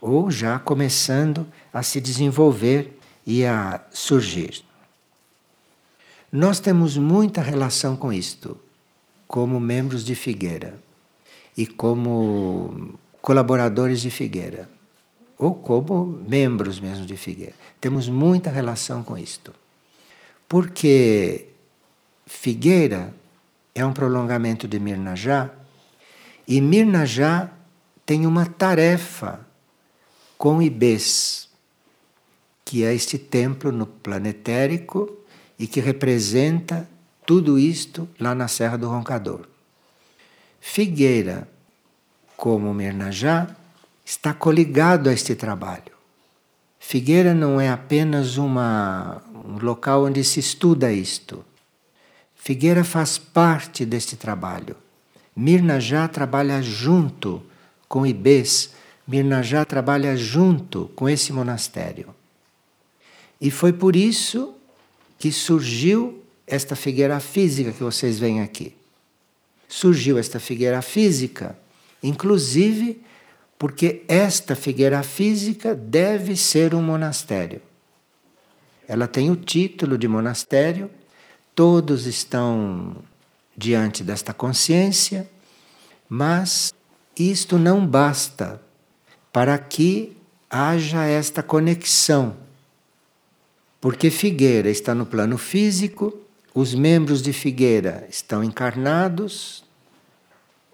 [0.00, 4.64] ou já começando a se desenvolver e a surgir.
[6.32, 8.58] Nós temos muita relação com isto,
[9.28, 10.82] como membros de Figueira
[11.56, 14.68] e como colaboradores de Figueira,
[15.38, 17.54] ou como membros mesmo de Figueira.
[17.80, 19.52] Temos muita relação com isto.
[20.48, 21.46] Porque
[22.26, 23.14] Figueira
[23.74, 25.50] é um prolongamento de Mirnajá
[26.46, 27.50] e Mirnajá
[28.04, 29.40] tem uma tarefa
[30.36, 31.48] com Ibês,
[32.64, 35.18] que é este templo no planetérico
[35.58, 36.88] e que representa
[37.26, 39.53] tudo isto lá na Serra do Roncador.
[40.66, 41.46] Figueira,
[42.36, 43.54] como Mirnajá,
[44.04, 45.92] está coligado a este trabalho.
[46.80, 51.44] Figueira não é apenas uma, um local onde se estuda isto.
[52.34, 54.74] Figueira faz parte deste trabalho.
[55.36, 57.42] Mirnajá trabalha junto
[57.86, 58.70] com Ibês,
[59.06, 62.12] Mirnajá trabalha junto com esse monastério.
[63.38, 64.54] E foi por isso
[65.18, 68.74] que surgiu esta figueira física que vocês veem aqui.
[69.68, 71.58] Surgiu esta figueira física,
[72.02, 73.02] inclusive
[73.58, 77.62] porque esta figueira física deve ser um monastério.
[78.86, 80.90] Ela tem o título de monastério,
[81.54, 82.96] todos estão
[83.56, 85.28] diante desta consciência,
[86.08, 86.74] mas
[87.16, 88.60] isto não basta
[89.32, 90.16] para que
[90.50, 92.36] haja esta conexão
[93.84, 96.18] porque Figueira está no plano físico,
[96.54, 99.64] os membros de Figueira estão encarnados,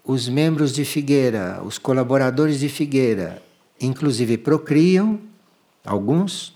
[0.05, 3.41] os membros de Figueira, os colaboradores de Figueira,
[3.79, 5.19] inclusive procriam,
[5.83, 6.55] alguns.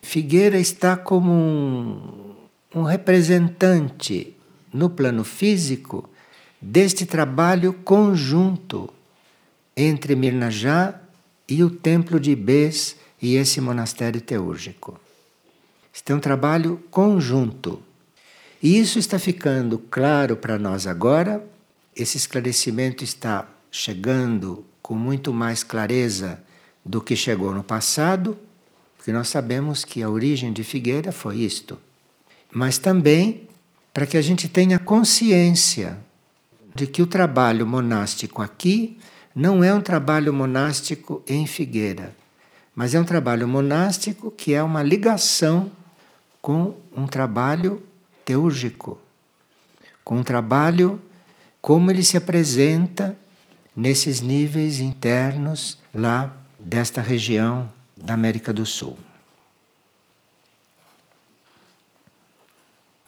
[0.00, 2.34] Figueira está como um,
[2.74, 4.36] um representante
[4.72, 6.08] no plano físico
[6.62, 8.88] deste trabalho conjunto
[9.76, 11.00] entre Mirnajá
[11.48, 15.00] e o templo de Ibês e esse monastério teúrgico.
[15.92, 17.87] Este é um trabalho conjunto.
[18.62, 21.44] E isso está ficando claro para nós agora.
[21.94, 26.42] Esse esclarecimento está chegando com muito mais clareza
[26.84, 28.36] do que chegou no passado,
[28.96, 31.78] porque nós sabemos que a origem de Figueira foi isto.
[32.52, 33.48] Mas também
[33.92, 35.98] para que a gente tenha consciência
[36.74, 38.98] de que o trabalho monástico aqui
[39.34, 42.14] não é um trabalho monástico em Figueira,
[42.74, 45.70] mas é um trabalho monástico que é uma ligação
[46.40, 47.82] com um trabalho
[48.28, 48.98] teúrgico,
[50.04, 51.00] com um trabalho
[51.62, 53.16] como ele se apresenta
[53.74, 58.98] nesses níveis internos lá desta região da América do Sul.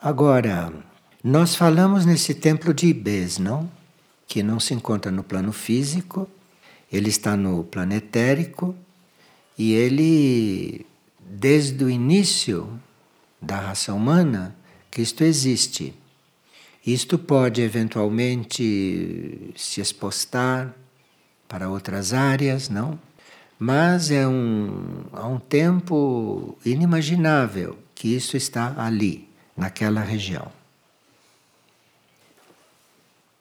[0.01, 0.73] Agora,
[1.23, 3.71] nós falamos nesse templo de Ibês, não?
[4.27, 6.27] Que não se encontra no plano físico,
[6.91, 8.75] ele está no planetérico
[9.59, 10.87] e ele,
[11.21, 12.81] desde o início
[13.39, 14.57] da raça humana
[14.91, 15.95] que isto existe.
[16.85, 20.75] Isto pode eventualmente se expostar
[21.47, 22.99] para outras áreas, não?
[23.59, 30.51] Mas é um, há um tempo inimaginável que isso está ali, naquela região.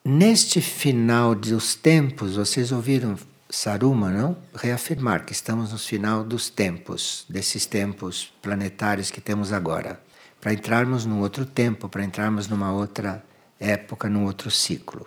[0.04, 3.16] Neste final dos tempos, vocês ouviram
[3.48, 4.36] Saruma, não?
[4.54, 10.00] Reafirmar que estamos no final dos tempos, desses tempos planetários que temos agora,
[10.40, 13.24] para entrarmos num outro tempo, para entrarmos numa outra
[13.58, 15.06] época, num outro ciclo.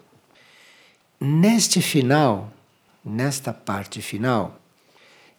[1.20, 2.54] Neste final,
[3.04, 4.60] nesta parte final,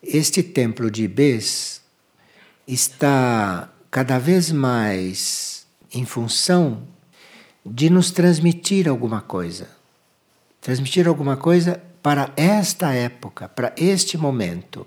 [0.03, 1.83] este templo de Ibês
[2.67, 6.83] está cada vez mais em função
[7.65, 9.69] de nos transmitir alguma coisa.
[10.61, 14.87] Transmitir alguma coisa para esta época, para este momento.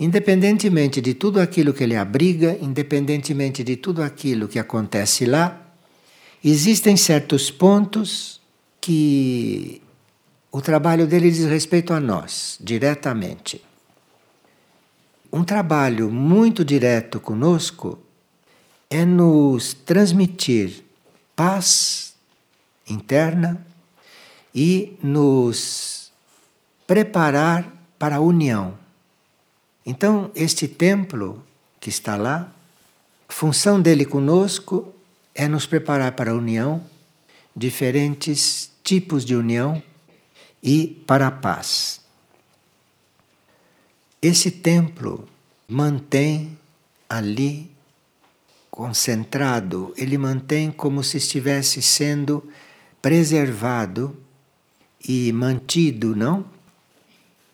[0.00, 5.60] Independentemente de tudo aquilo que ele abriga, independentemente de tudo aquilo que acontece lá,
[6.42, 8.40] existem certos pontos
[8.80, 9.82] que
[10.50, 13.62] o trabalho dele diz respeito a nós, diretamente.
[15.30, 17.98] Um trabalho muito direto conosco
[18.88, 20.82] é nos transmitir
[21.36, 22.14] paz
[22.88, 23.64] interna
[24.54, 26.10] e nos
[26.86, 28.79] preparar para a união.
[29.84, 31.42] Então, este templo
[31.80, 32.52] que está lá,
[33.28, 34.94] função dele conosco
[35.34, 36.84] é nos preparar para a união,
[37.56, 39.82] diferentes tipos de união
[40.62, 42.00] e para a paz.
[44.20, 45.26] Esse templo
[45.66, 46.58] mantém
[47.08, 47.70] ali
[48.70, 52.46] concentrado, ele mantém como se estivesse sendo
[53.00, 54.16] preservado
[55.06, 56.44] e mantido, não?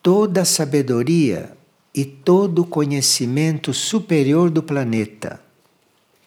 [0.03, 1.55] Toda a sabedoria
[1.97, 5.40] e todo o conhecimento superior do planeta.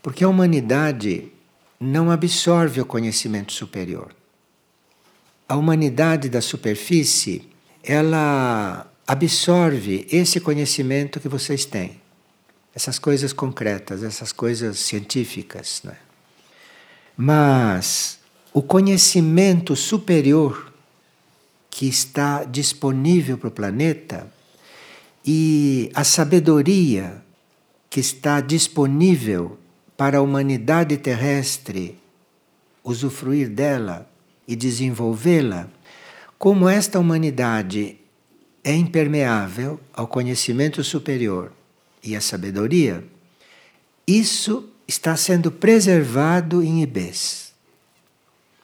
[0.02, 1.32] Porque a humanidade
[1.80, 4.12] não absorve o conhecimento superior.
[5.48, 7.48] A humanidade da superfície,
[7.84, 12.02] ela absorve esse conhecimento que vocês têm.
[12.74, 15.82] Essas coisas concretas, essas coisas científicas.
[15.84, 15.98] Né?
[17.16, 18.20] Mas
[18.52, 20.74] o conhecimento superior
[21.70, 24.39] que está disponível para o planeta
[25.26, 27.24] e a sabedoria
[27.90, 29.58] que está disponível
[29.98, 31.98] para a humanidade terrestre
[32.84, 34.10] usufruir dela
[34.48, 35.68] e desenvolvê-la,
[36.38, 37.98] como esta humanidade
[38.64, 41.52] é impermeável ao conhecimento superior
[42.04, 43.04] e à sabedoria,
[44.08, 47.54] isso está sendo preservado em Ibês.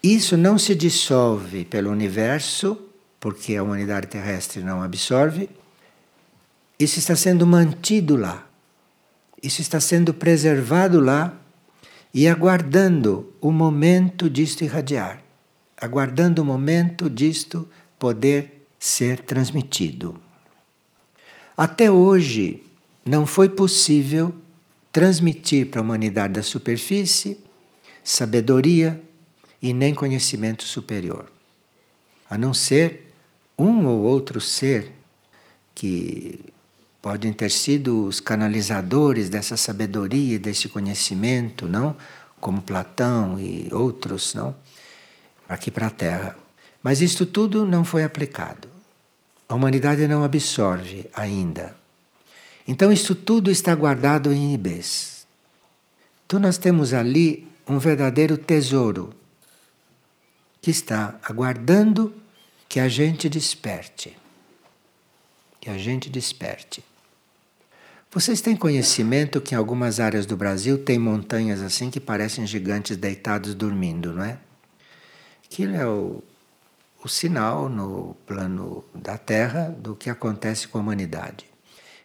[0.01, 2.77] Isso não se dissolve pelo universo,
[3.19, 5.49] porque a humanidade terrestre não absorve.
[6.79, 8.47] Isso está sendo mantido lá.
[9.41, 11.37] Isso está sendo preservado lá
[12.13, 15.21] e aguardando o momento disto irradiar,
[15.79, 17.67] aguardando o momento disto
[17.99, 20.19] poder ser transmitido.
[21.55, 22.63] Até hoje
[23.05, 24.33] não foi possível
[24.91, 27.45] transmitir para a humanidade da superfície
[28.05, 29.01] sabedoria,
[29.59, 31.25] e nem conhecimento superior.
[32.29, 33.11] A não ser
[33.57, 34.91] um ou outro ser
[35.73, 36.39] que
[37.05, 41.95] podem ter sido os canalizadores dessa sabedoria desse conhecimento, não?
[42.41, 44.55] Como Platão e outros, não?
[45.47, 46.35] Aqui para a Terra.
[46.81, 48.67] Mas isto tudo não foi aplicado.
[49.47, 51.75] A humanidade não absorve ainda.
[52.67, 55.27] Então, isto tudo está guardado em Ibês.
[56.25, 59.13] Então, nós temos ali um verdadeiro tesouro
[60.59, 62.15] que está aguardando
[62.67, 64.17] que a gente desperte.
[65.61, 66.83] Que a gente desperte.
[68.15, 72.95] Vocês têm conhecimento que em algumas áreas do Brasil tem montanhas assim que parecem gigantes
[72.95, 74.37] deitados dormindo, não é?
[75.43, 76.23] Aquilo é o,
[77.03, 81.45] o sinal no plano da Terra do que acontece com a humanidade.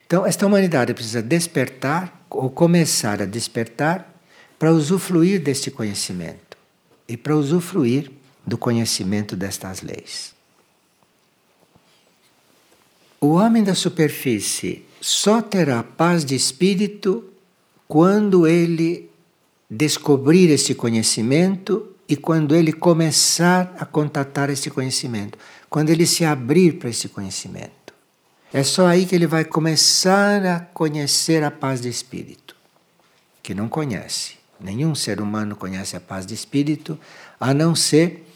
[0.05, 4.13] Então, esta humanidade precisa despertar ou começar a despertar
[4.59, 6.57] para usufruir deste conhecimento
[7.07, 8.11] e para usufruir
[8.45, 10.35] do conhecimento destas leis.
[13.21, 17.25] O homem da superfície só terá paz de espírito
[17.89, 19.11] quando ele
[19.69, 25.39] descobrir esse conhecimento e quando ele começar a contatar esse conhecimento,
[25.69, 27.95] quando ele se abrir para esse conhecimento.
[28.53, 32.57] É só aí que ele vai começar a conhecer a paz de espírito,
[33.43, 34.35] que não conhece.
[34.61, 36.99] Nenhum ser humano conhece a paz de espírito,
[37.39, 38.27] a não ser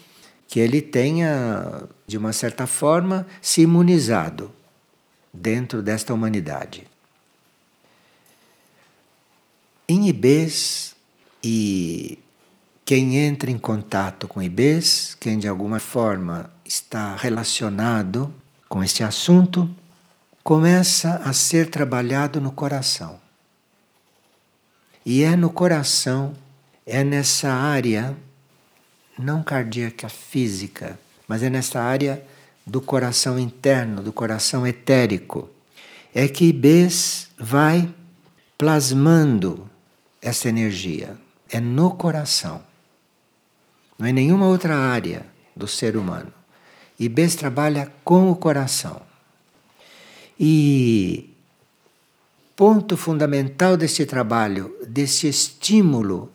[0.47, 4.51] que ele tenha, de uma certa forma, se imunizado
[5.35, 6.87] dentro desta humanidade.
[9.87, 10.95] Em Ibês,
[11.43, 12.17] e
[12.83, 18.33] quem entra em contato com Ibês, quem de alguma forma está relacionado
[18.67, 19.69] com este assunto,
[20.43, 23.19] começa a ser trabalhado no coração.
[25.05, 26.33] E é no coração,
[26.85, 28.15] é nessa área
[29.17, 32.25] não cardíaca física, mas é nesta área
[32.65, 35.49] do coração interno, do coração etérico.
[36.13, 37.93] É que Ibês vai
[38.57, 39.69] plasmando
[40.21, 41.17] essa energia.
[41.49, 42.63] É no coração.
[43.99, 46.33] Não é nenhuma outra área do ser humano.
[46.99, 49.01] Ibês trabalha com o coração.
[50.39, 51.33] E
[52.55, 56.31] ponto fundamental desse trabalho, desse estímulo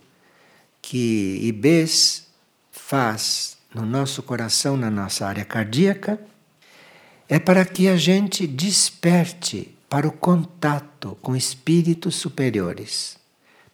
[0.81, 2.27] que Ibês
[2.71, 6.21] faz no nosso coração, na nossa área cardíaca,
[7.29, 13.17] é para que a gente desperte para o contato com espíritos superiores.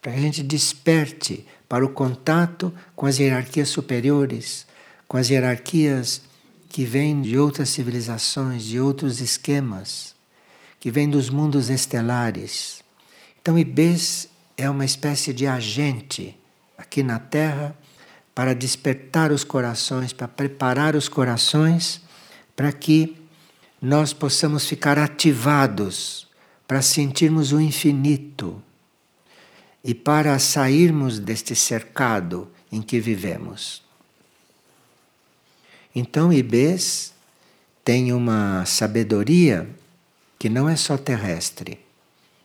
[0.01, 4.67] Para que a gente desperte para o contato com as hierarquias superiores,
[5.07, 6.21] com as hierarquias
[6.69, 10.15] que vêm de outras civilizações, de outros esquemas,
[10.79, 12.83] que vêm dos mundos estelares.
[13.41, 16.37] Então, Ibês é uma espécie de agente
[16.77, 17.75] aqui na Terra
[18.37, 21.99] para despertar os corações, para preparar os corações
[22.55, 23.17] para que
[23.81, 26.27] nós possamos ficar ativados
[26.67, 28.61] para sentirmos o infinito
[29.83, 33.81] e para sairmos deste cercado em que vivemos.
[35.95, 37.13] Então, Ibês
[37.83, 39.67] tem uma sabedoria
[40.37, 41.79] que não é só terrestre,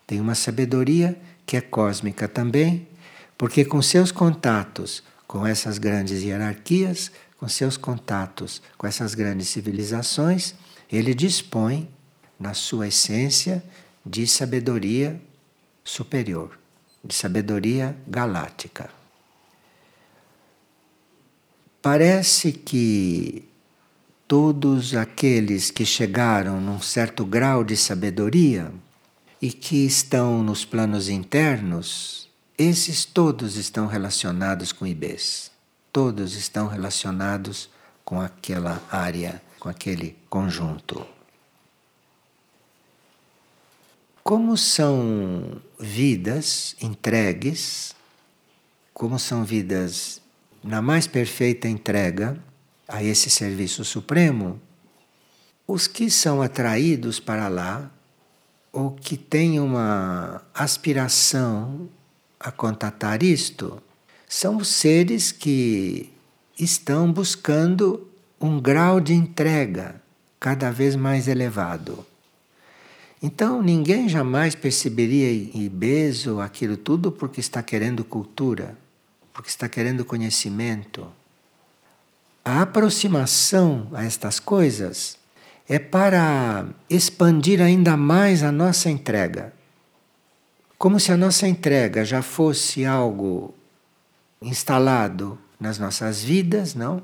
[0.06, 2.88] tem uma sabedoria que é cósmica também,
[3.36, 10.54] porque com seus contatos com essas grandes hierarquias, com seus contatos com essas grandes civilizações,
[10.92, 11.88] ele dispõe,
[12.38, 13.64] na sua essência,
[14.04, 15.18] de sabedoria
[15.82, 16.58] superior,
[17.02, 18.90] de sabedoria galáctica.
[21.80, 23.48] Parece que
[24.28, 28.70] todos aqueles que chegaram num certo grau de sabedoria
[29.40, 32.28] e que estão nos planos internos,
[32.58, 35.50] esses todos estão relacionados com Ibês.
[35.92, 37.68] Todos estão relacionados
[38.04, 41.06] com aquela área, com aquele conjunto.
[44.22, 47.94] Como são vidas entregues,
[48.94, 50.20] como são vidas
[50.62, 52.38] na mais perfeita entrega,
[52.86, 54.60] a esse serviço supremo,
[55.66, 57.90] os que são atraídos para lá,
[58.72, 61.88] ou que têm uma aspiração
[62.42, 63.82] a contatar isto,
[64.28, 66.12] são os seres que
[66.58, 68.08] estão buscando
[68.40, 70.00] um grau de entrega
[70.40, 72.04] cada vez mais elevado.
[73.22, 78.76] Então ninguém jamais perceberia em Bezo aquilo tudo porque está querendo cultura,
[79.32, 81.06] porque está querendo conhecimento
[82.44, 85.16] a aproximação a estas coisas
[85.68, 89.52] é para expandir ainda mais a nossa entrega.
[90.82, 93.54] Como se a nossa entrega já fosse algo
[94.42, 97.00] instalado nas nossas vidas, não?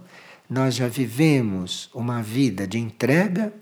[0.50, 3.52] Nós já vivemos uma vida de entrega,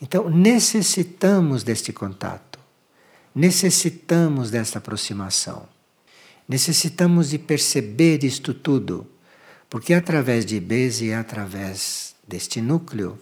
[0.00, 2.60] então necessitamos deste contato,
[3.34, 5.68] necessitamos desta aproximação,
[6.48, 9.08] necessitamos de perceber isto tudo
[9.68, 13.18] porque é através de Beze, é através deste núcleo,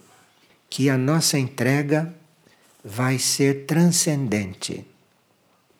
[0.69, 2.13] que a nossa entrega
[2.85, 4.85] vai ser transcendente.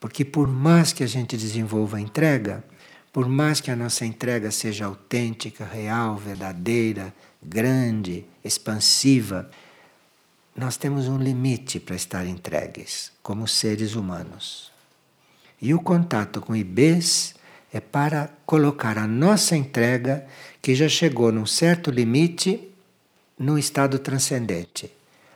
[0.08, 2.64] Porque por mais que a gente desenvolva a entrega,
[3.12, 9.52] por mais que a nossa entrega seja autêntica, real, verdadeira, grande, expansiva,
[10.56, 14.72] nós temos um limite para estar entregues como seres humanos.
[15.62, 17.36] E o contato com Ibês
[17.74, 20.26] é para colocar a nossa entrega,
[20.62, 22.72] que já chegou num certo limite,
[23.38, 24.90] no estado transcendente.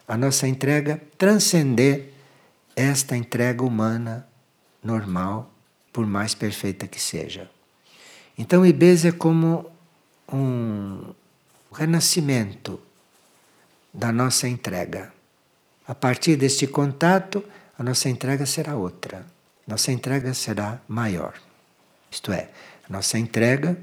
[0.08, 2.14] A nossa entrega transcender
[2.74, 4.31] esta entrega humana
[4.84, 5.52] normal,
[5.92, 7.50] por mais perfeita que seja.
[8.38, 9.70] Então, Ibez é como
[10.32, 11.14] um
[11.72, 12.80] renascimento
[13.94, 15.14] da nossa entrega.
[15.88, 17.44] A partir deste contato,
[17.78, 19.26] a nossa entrega será outra.
[19.68, 21.34] Nossa entrega será maior.
[22.10, 22.50] Isto é,
[22.88, 23.78] a nossa entrega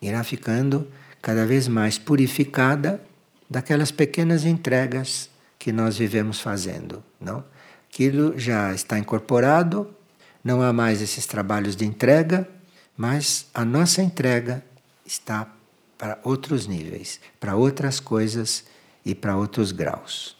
[0.00, 0.90] irá ficando
[1.20, 3.02] cada vez mais purificada
[3.48, 7.44] daquelas pequenas entregas que nós vivemos fazendo, não?
[7.92, 9.94] Aquilo já está incorporado,
[10.42, 12.48] não há mais esses trabalhos de entrega,
[12.96, 14.64] mas a nossa entrega
[15.04, 15.52] está
[15.96, 18.64] para outros níveis, para outras coisas
[19.04, 20.36] e para outros graus.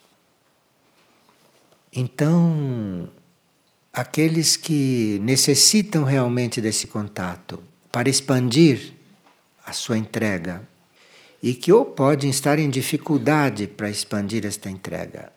[1.93, 3.09] Então,
[3.93, 8.93] aqueles que necessitam realmente desse contato para expandir
[9.67, 10.63] a sua entrega
[11.43, 15.33] e que ou podem estar em dificuldade para expandir esta entrega,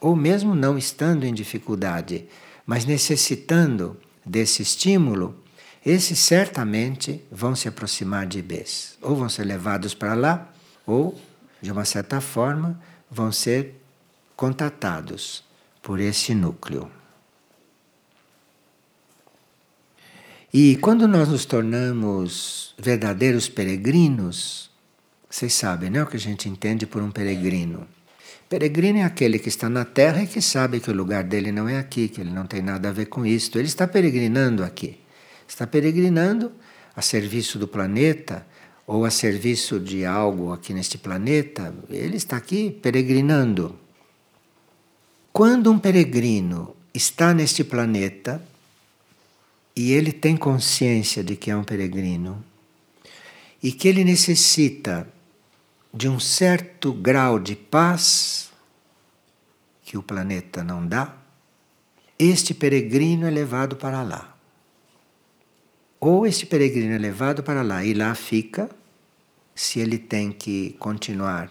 [0.00, 2.26] ou mesmo não estando em dificuldade,
[2.66, 5.36] mas necessitando desse estímulo,
[5.84, 10.50] esses certamente vão se aproximar de Ibês, ou vão ser levados para lá,
[10.86, 11.20] ou,
[11.60, 13.74] de uma certa forma, vão ser
[14.34, 15.44] contatados
[15.82, 16.90] por esse núcleo.
[20.52, 24.70] E quando nós nos tornamos verdadeiros peregrinos,
[25.28, 27.88] vocês sabem, né, o que a gente entende por um peregrino.
[28.48, 31.68] Peregrino é aquele que está na terra e que sabe que o lugar dele não
[31.68, 33.58] é aqui, que ele não tem nada a ver com isto.
[33.58, 34.98] Ele está peregrinando aqui.
[35.48, 36.52] Está peregrinando
[36.94, 38.46] a serviço do planeta
[38.86, 41.74] ou a serviço de algo aqui neste planeta.
[41.88, 43.78] Ele está aqui peregrinando.
[45.32, 48.40] Quando um peregrino está neste planeta,
[49.76, 52.44] e ele tem consciência de que é um peregrino
[53.62, 55.08] e que ele necessita
[55.94, 58.50] de um certo grau de paz
[59.84, 61.16] que o planeta não dá,
[62.18, 64.36] este peregrino é levado para lá.
[66.00, 68.68] Ou este peregrino é levado para lá e lá fica,
[69.54, 71.48] se ele tem que continuar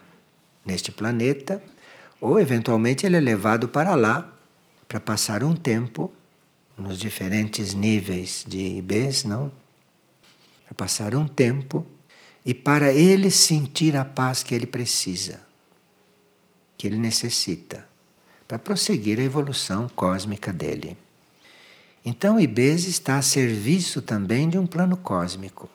[0.65, 1.63] neste planeta,
[2.19, 4.29] ou eventualmente ele é levado para lá
[4.89, 6.11] para passar um tempo
[6.77, 9.49] nos diferentes níveis de IBs, não?
[10.65, 11.87] Para passar um tempo
[12.45, 15.39] e para ele sentir a paz que ele precisa,
[16.77, 17.87] que ele necessita,
[18.47, 20.97] para prosseguir a evolução cósmica dele.
[22.05, 25.69] Então, Ibês está a serviço também de um plano cósmico.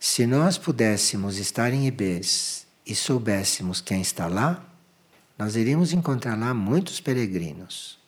[0.00, 4.64] Se nós pudéssemos estar em Ibês e soubéssemos quem está lá,
[5.38, 7.98] nós iríamos encontrar lá muitos peregrinos.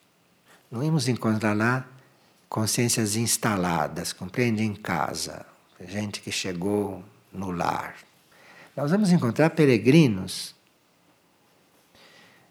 [0.70, 1.86] Não íamos encontrar lá
[2.48, 5.44] consciências instaladas, compreende, em casa,
[5.80, 7.96] gente que chegou no lar.
[8.76, 10.54] Nós vamos encontrar peregrinos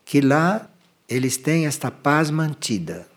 [0.05, 0.69] que lá
[1.07, 3.07] eles têm esta paz mantida,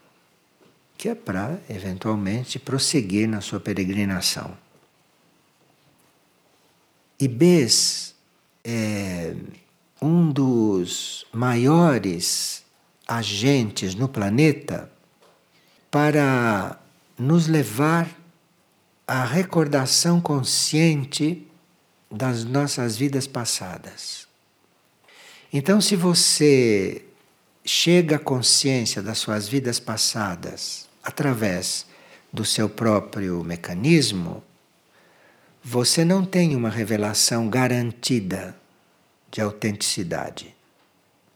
[0.96, 4.56] que é para eventualmente prosseguir na sua peregrinação.
[7.18, 8.14] Ibês
[8.64, 9.34] é
[10.00, 12.64] um dos maiores
[13.06, 14.90] agentes no planeta
[15.90, 16.78] para
[17.18, 18.08] nos levar
[19.06, 21.46] à recordação consciente
[22.10, 24.26] das nossas vidas passadas.
[25.52, 27.04] Então, se você
[27.64, 31.86] chega à consciência das suas vidas passadas através
[32.32, 34.42] do seu próprio mecanismo,
[35.62, 38.56] você não tem uma revelação garantida
[39.30, 40.54] de autenticidade.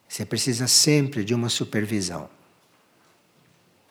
[0.09, 2.29] Você precisa sempre de uma supervisão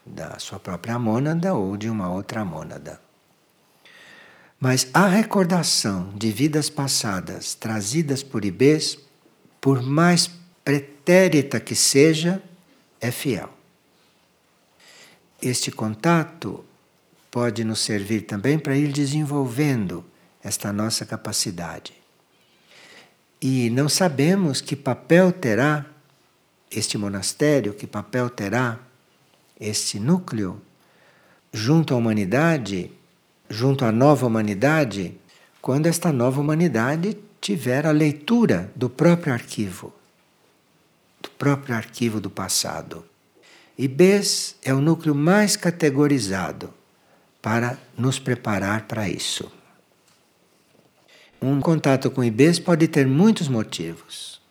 [0.05, 3.08] da sua própria mônada ou de uma outra mônada.
[4.59, 8.97] Mas a recordação de vidas passadas trazidas por Ibês,
[9.61, 10.29] por mais
[10.65, 12.43] pretérita que seja,
[12.99, 13.49] é fiel.
[15.41, 16.65] Este contato
[17.31, 20.03] pode nos servir também para ir desenvolvendo
[20.43, 21.93] esta nossa capacidade.
[23.41, 25.85] E não sabemos que papel terá
[26.69, 28.77] este monastério, que papel terá
[29.57, 30.61] este núcleo
[31.53, 32.91] junto à humanidade,
[33.49, 35.17] junto à nova humanidade,
[35.61, 39.93] quando esta nova humanidade tiver a leitura do próprio arquivo,
[41.21, 43.03] do próprio arquivo do passado.
[43.77, 46.73] E BES é o núcleo mais categorizado
[47.41, 49.51] para nos preparar para isso.
[51.41, 54.41] Um contato com IBs pode ter muitos motivos.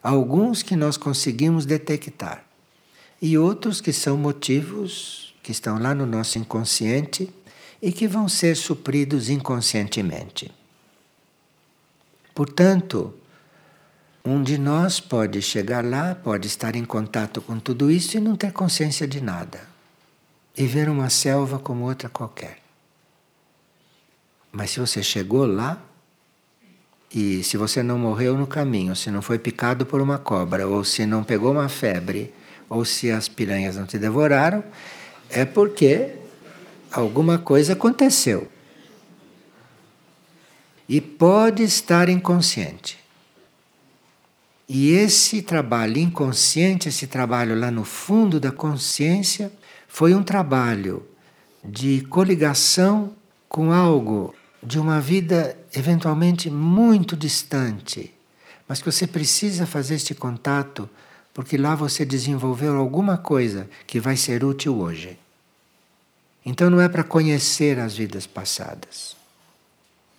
[0.00, 2.44] Alguns que nós conseguimos detectar,
[3.20, 7.32] e outros que são motivos que estão lá no nosso inconsciente
[7.82, 10.52] e que vão ser supridos inconscientemente.
[12.32, 13.12] Portanto,
[14.24, 18.36] um de nós pode chegar lá, pode estar em contato com tudo isso e não
[18.36, 19.60] ter consciência de nada.
[20.56, 22.58] E ver uma selva como outra qualquer.
[24.52, 25.82] Mas se você chegou lá,
[27.12, 30.84] e se você não morreu no caminho, se não foi picado por uma cobra, ou
[30.84, 32.32] se não pegou uma febre,
[32.68, 34.62] ou se as piranhas não te devoraram,
[35.28, 36.21] é porque
[36.92, 38.50] alguma coisa aconteceu.
[40.88, 42.98] E pode estar inconsciente.
[44.68, 49.52] E esse trabalho inconsciente, esse trabalho lá no fundo da consciência,
[49.88, 51.06] foi um trabalho
[51.64, 53.12] de coligação
[53.48, 58.14] com algo de uma vida eventualmente muito distante,
[58.66, 60.88] mas que você precisa fazer este contato
[61.34, 65.18] porque lá você desenvolveu alguma coisa que vai ser útil hoje.
[66.44, 69.16] Então não é para conhecer as vidas passadas.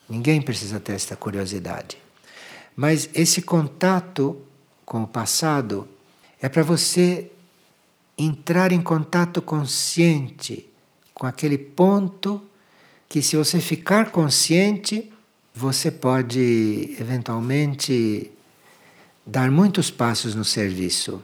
[0.07, 1.97] Ninguém precisa ter esta curiosidade.
[2.75, 4.41] Mas esse contato
[4.85, 5.87] com o passado
[6.41, 7.31] é para você
[8.17, 10.69] entrar em contato consciente
[11.13, 12.41] com aquele ponto
[13.07, 15.11] que, se você ficar consciente,
[15.53, 18.31] você pode eventualmente
[19.25, 21.23] dar muitos passos no serviço,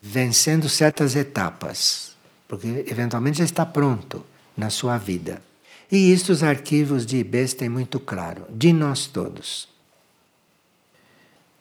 [0.00, 2.07] vencendo certas etapas,
[2.48, 4.24] porque eventualmente já está pronto
[4.56, 5.40] na sua vida.
[5.92, 9.68] E isso os arquivos de IBES têm muito claro, de nós todos.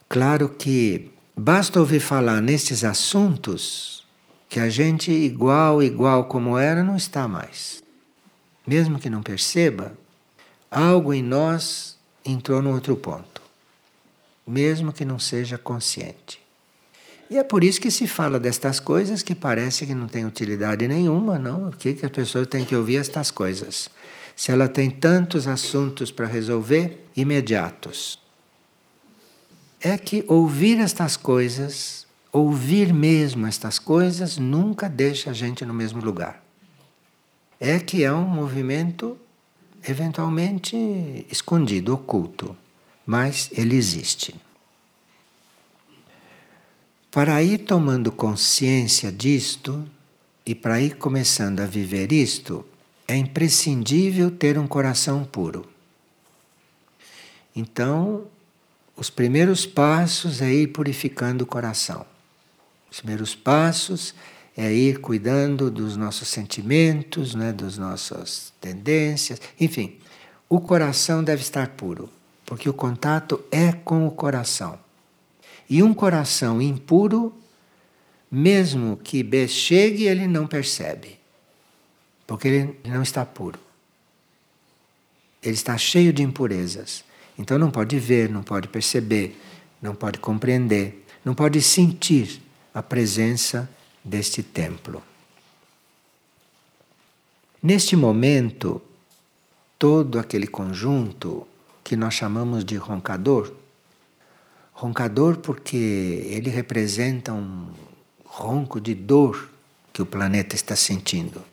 [0.09, 4.05] Claro que basta ouvir falar nestes assuntos
[4.49, 7.83] que a gente, igual, igual como era, não está mais.
[8.65, 9.93] Mesmo que não perceba,
[10.71, 13.37] algo em nós entrou num outro ponto
[14.47, 16.39] mesmo que não seja consciente.
[17.29, 20.87] E é por isso que se fala destas coisas que parece que não tem utilidade
[20.87, 21.69] nenhuma, não?
[21.69, 23.89] Por que, que a pessoa tem que ouvir estas coisas?
[24.35, 28.19] Se ela tem tantos assuntos para resolver imediatos.
[29.81, 36.01] É que ouvir estas coisas, ouvir mesmo estas coisas, nunca deixa a gente no mesmo
[36.01, 36.43] lugar.
[37.59, 39.17] É que é um movimento
[39.83, 42.55] eventualmente escondido, oculto
[43.07, 44.35] mas ele existe.
[47.17, 49.83] Para ir tomando consciência disto
[50.45, 52.63] e para ir começando a viver isto,
[53.07, 55.67] é imprescindível ter um coração puro.
[57.55, 58.25] Então,
[58.95, 62.05] os primeiros passos é ir purificando o coração.
[62.91, 64.13] Os primeiros passos
[64.55, 69.97] é ir cuidando dos nossos sentimentos, né, das nossas tendências, enfim.
[70.47, 72.11] O coração deve estar puro,
[72.45, 74.85] porque o contato é com o coração.
[75.69, 77.33] E um coração impuro,
[78.31, 81.19] mesmo que chegue, ele não percebe,
[82.25, 83.59] porque ele não está puro.
[85.41, 87.03] Ele está cheio de impurezas.
[87.37, 89.39] Então não pode ver, não pode perceber,
[89.81, 92.41] não pode compreender, não pode sentir
[92.73, 93.69] a presença
[94.03, 95.03] deste templo.
[97.61, 98.81] Neste momento,
[99.77, 101.47] todo aquele conjunto
[101.83, 103.51] que nós chamamos de roncador,
[104.77, 105.75] roncador porque
[106.29, 107.65] ele representa um
[108.23, 109.49] ronco de dor
[109.91, 111.43] que o planeta está sentindo.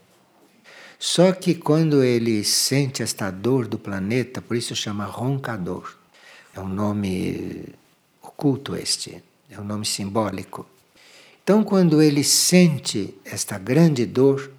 [0.99, 5.97] Só que quando ele sente esta dor do planeta, por isso chama roncador.
[6.55, 7.65] É um nome
[8.23, 10.67] oculto este, é um nome simbólico.
[11.43, 14.51] Então, quando ele sente esta grande dor,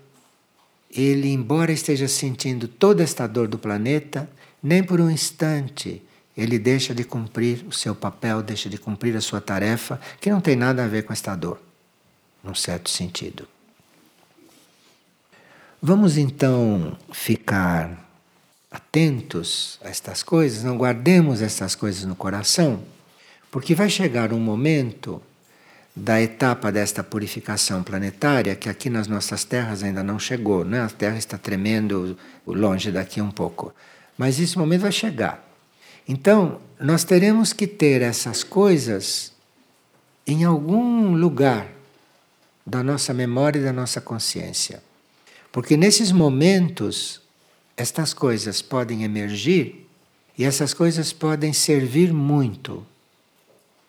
[0.90, 4.28] ele, embora esteja sentindo toda esta dor do planeta,
[4.62, 6.02] nem por um instante
[6.38, 10.42] ele deixa de cumprir o seu papel, deixa de cumprir a sua tarefa, que não
[10.42, 11.60] tem nada a ver com esta dor,
[12.44, 13.48] num certo sentido.
[15.82, 18.06] Vamos então ficar
[18.72, 22.84] atentos a estas coisas, não guardemos estas coisas no coração,
[23.50, 25.22] porque vai chegar um momento
[25.96, 30.82] da etapa desta purificação planetária, que aqui nas nossas terras ainda não chegou, né?
[30.82, 33.74] a Terra está tremendo longe daqui um pouco.
[34.18, 35.45] Mas esse momento vai chegar.
[36.08, 39.32] Então, nós teremos que ter essas coisas
[40.28, 41.70] em algum lugar
[42.66, 44.82] da nossa memória e da nossa consciência.
[45.52, 47.22] Porque nesses momentos,
[47.78, 49.88] estas coisas podem emergir
[50.38, 52.86] e essas coisas podem servir muito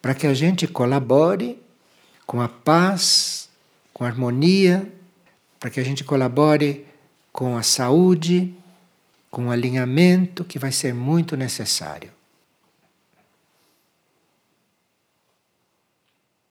[0.01, 1.61] para que a gente colabore
[2.27, 3.49] com a paz,
[3.93, 4.93] com a harmonia,
[5.59, 6.87] para que a gente colabore
[7.33, 8.55] com a saúde,
[9.37, 12.16] com o alinhamento que vai ser muito necessário.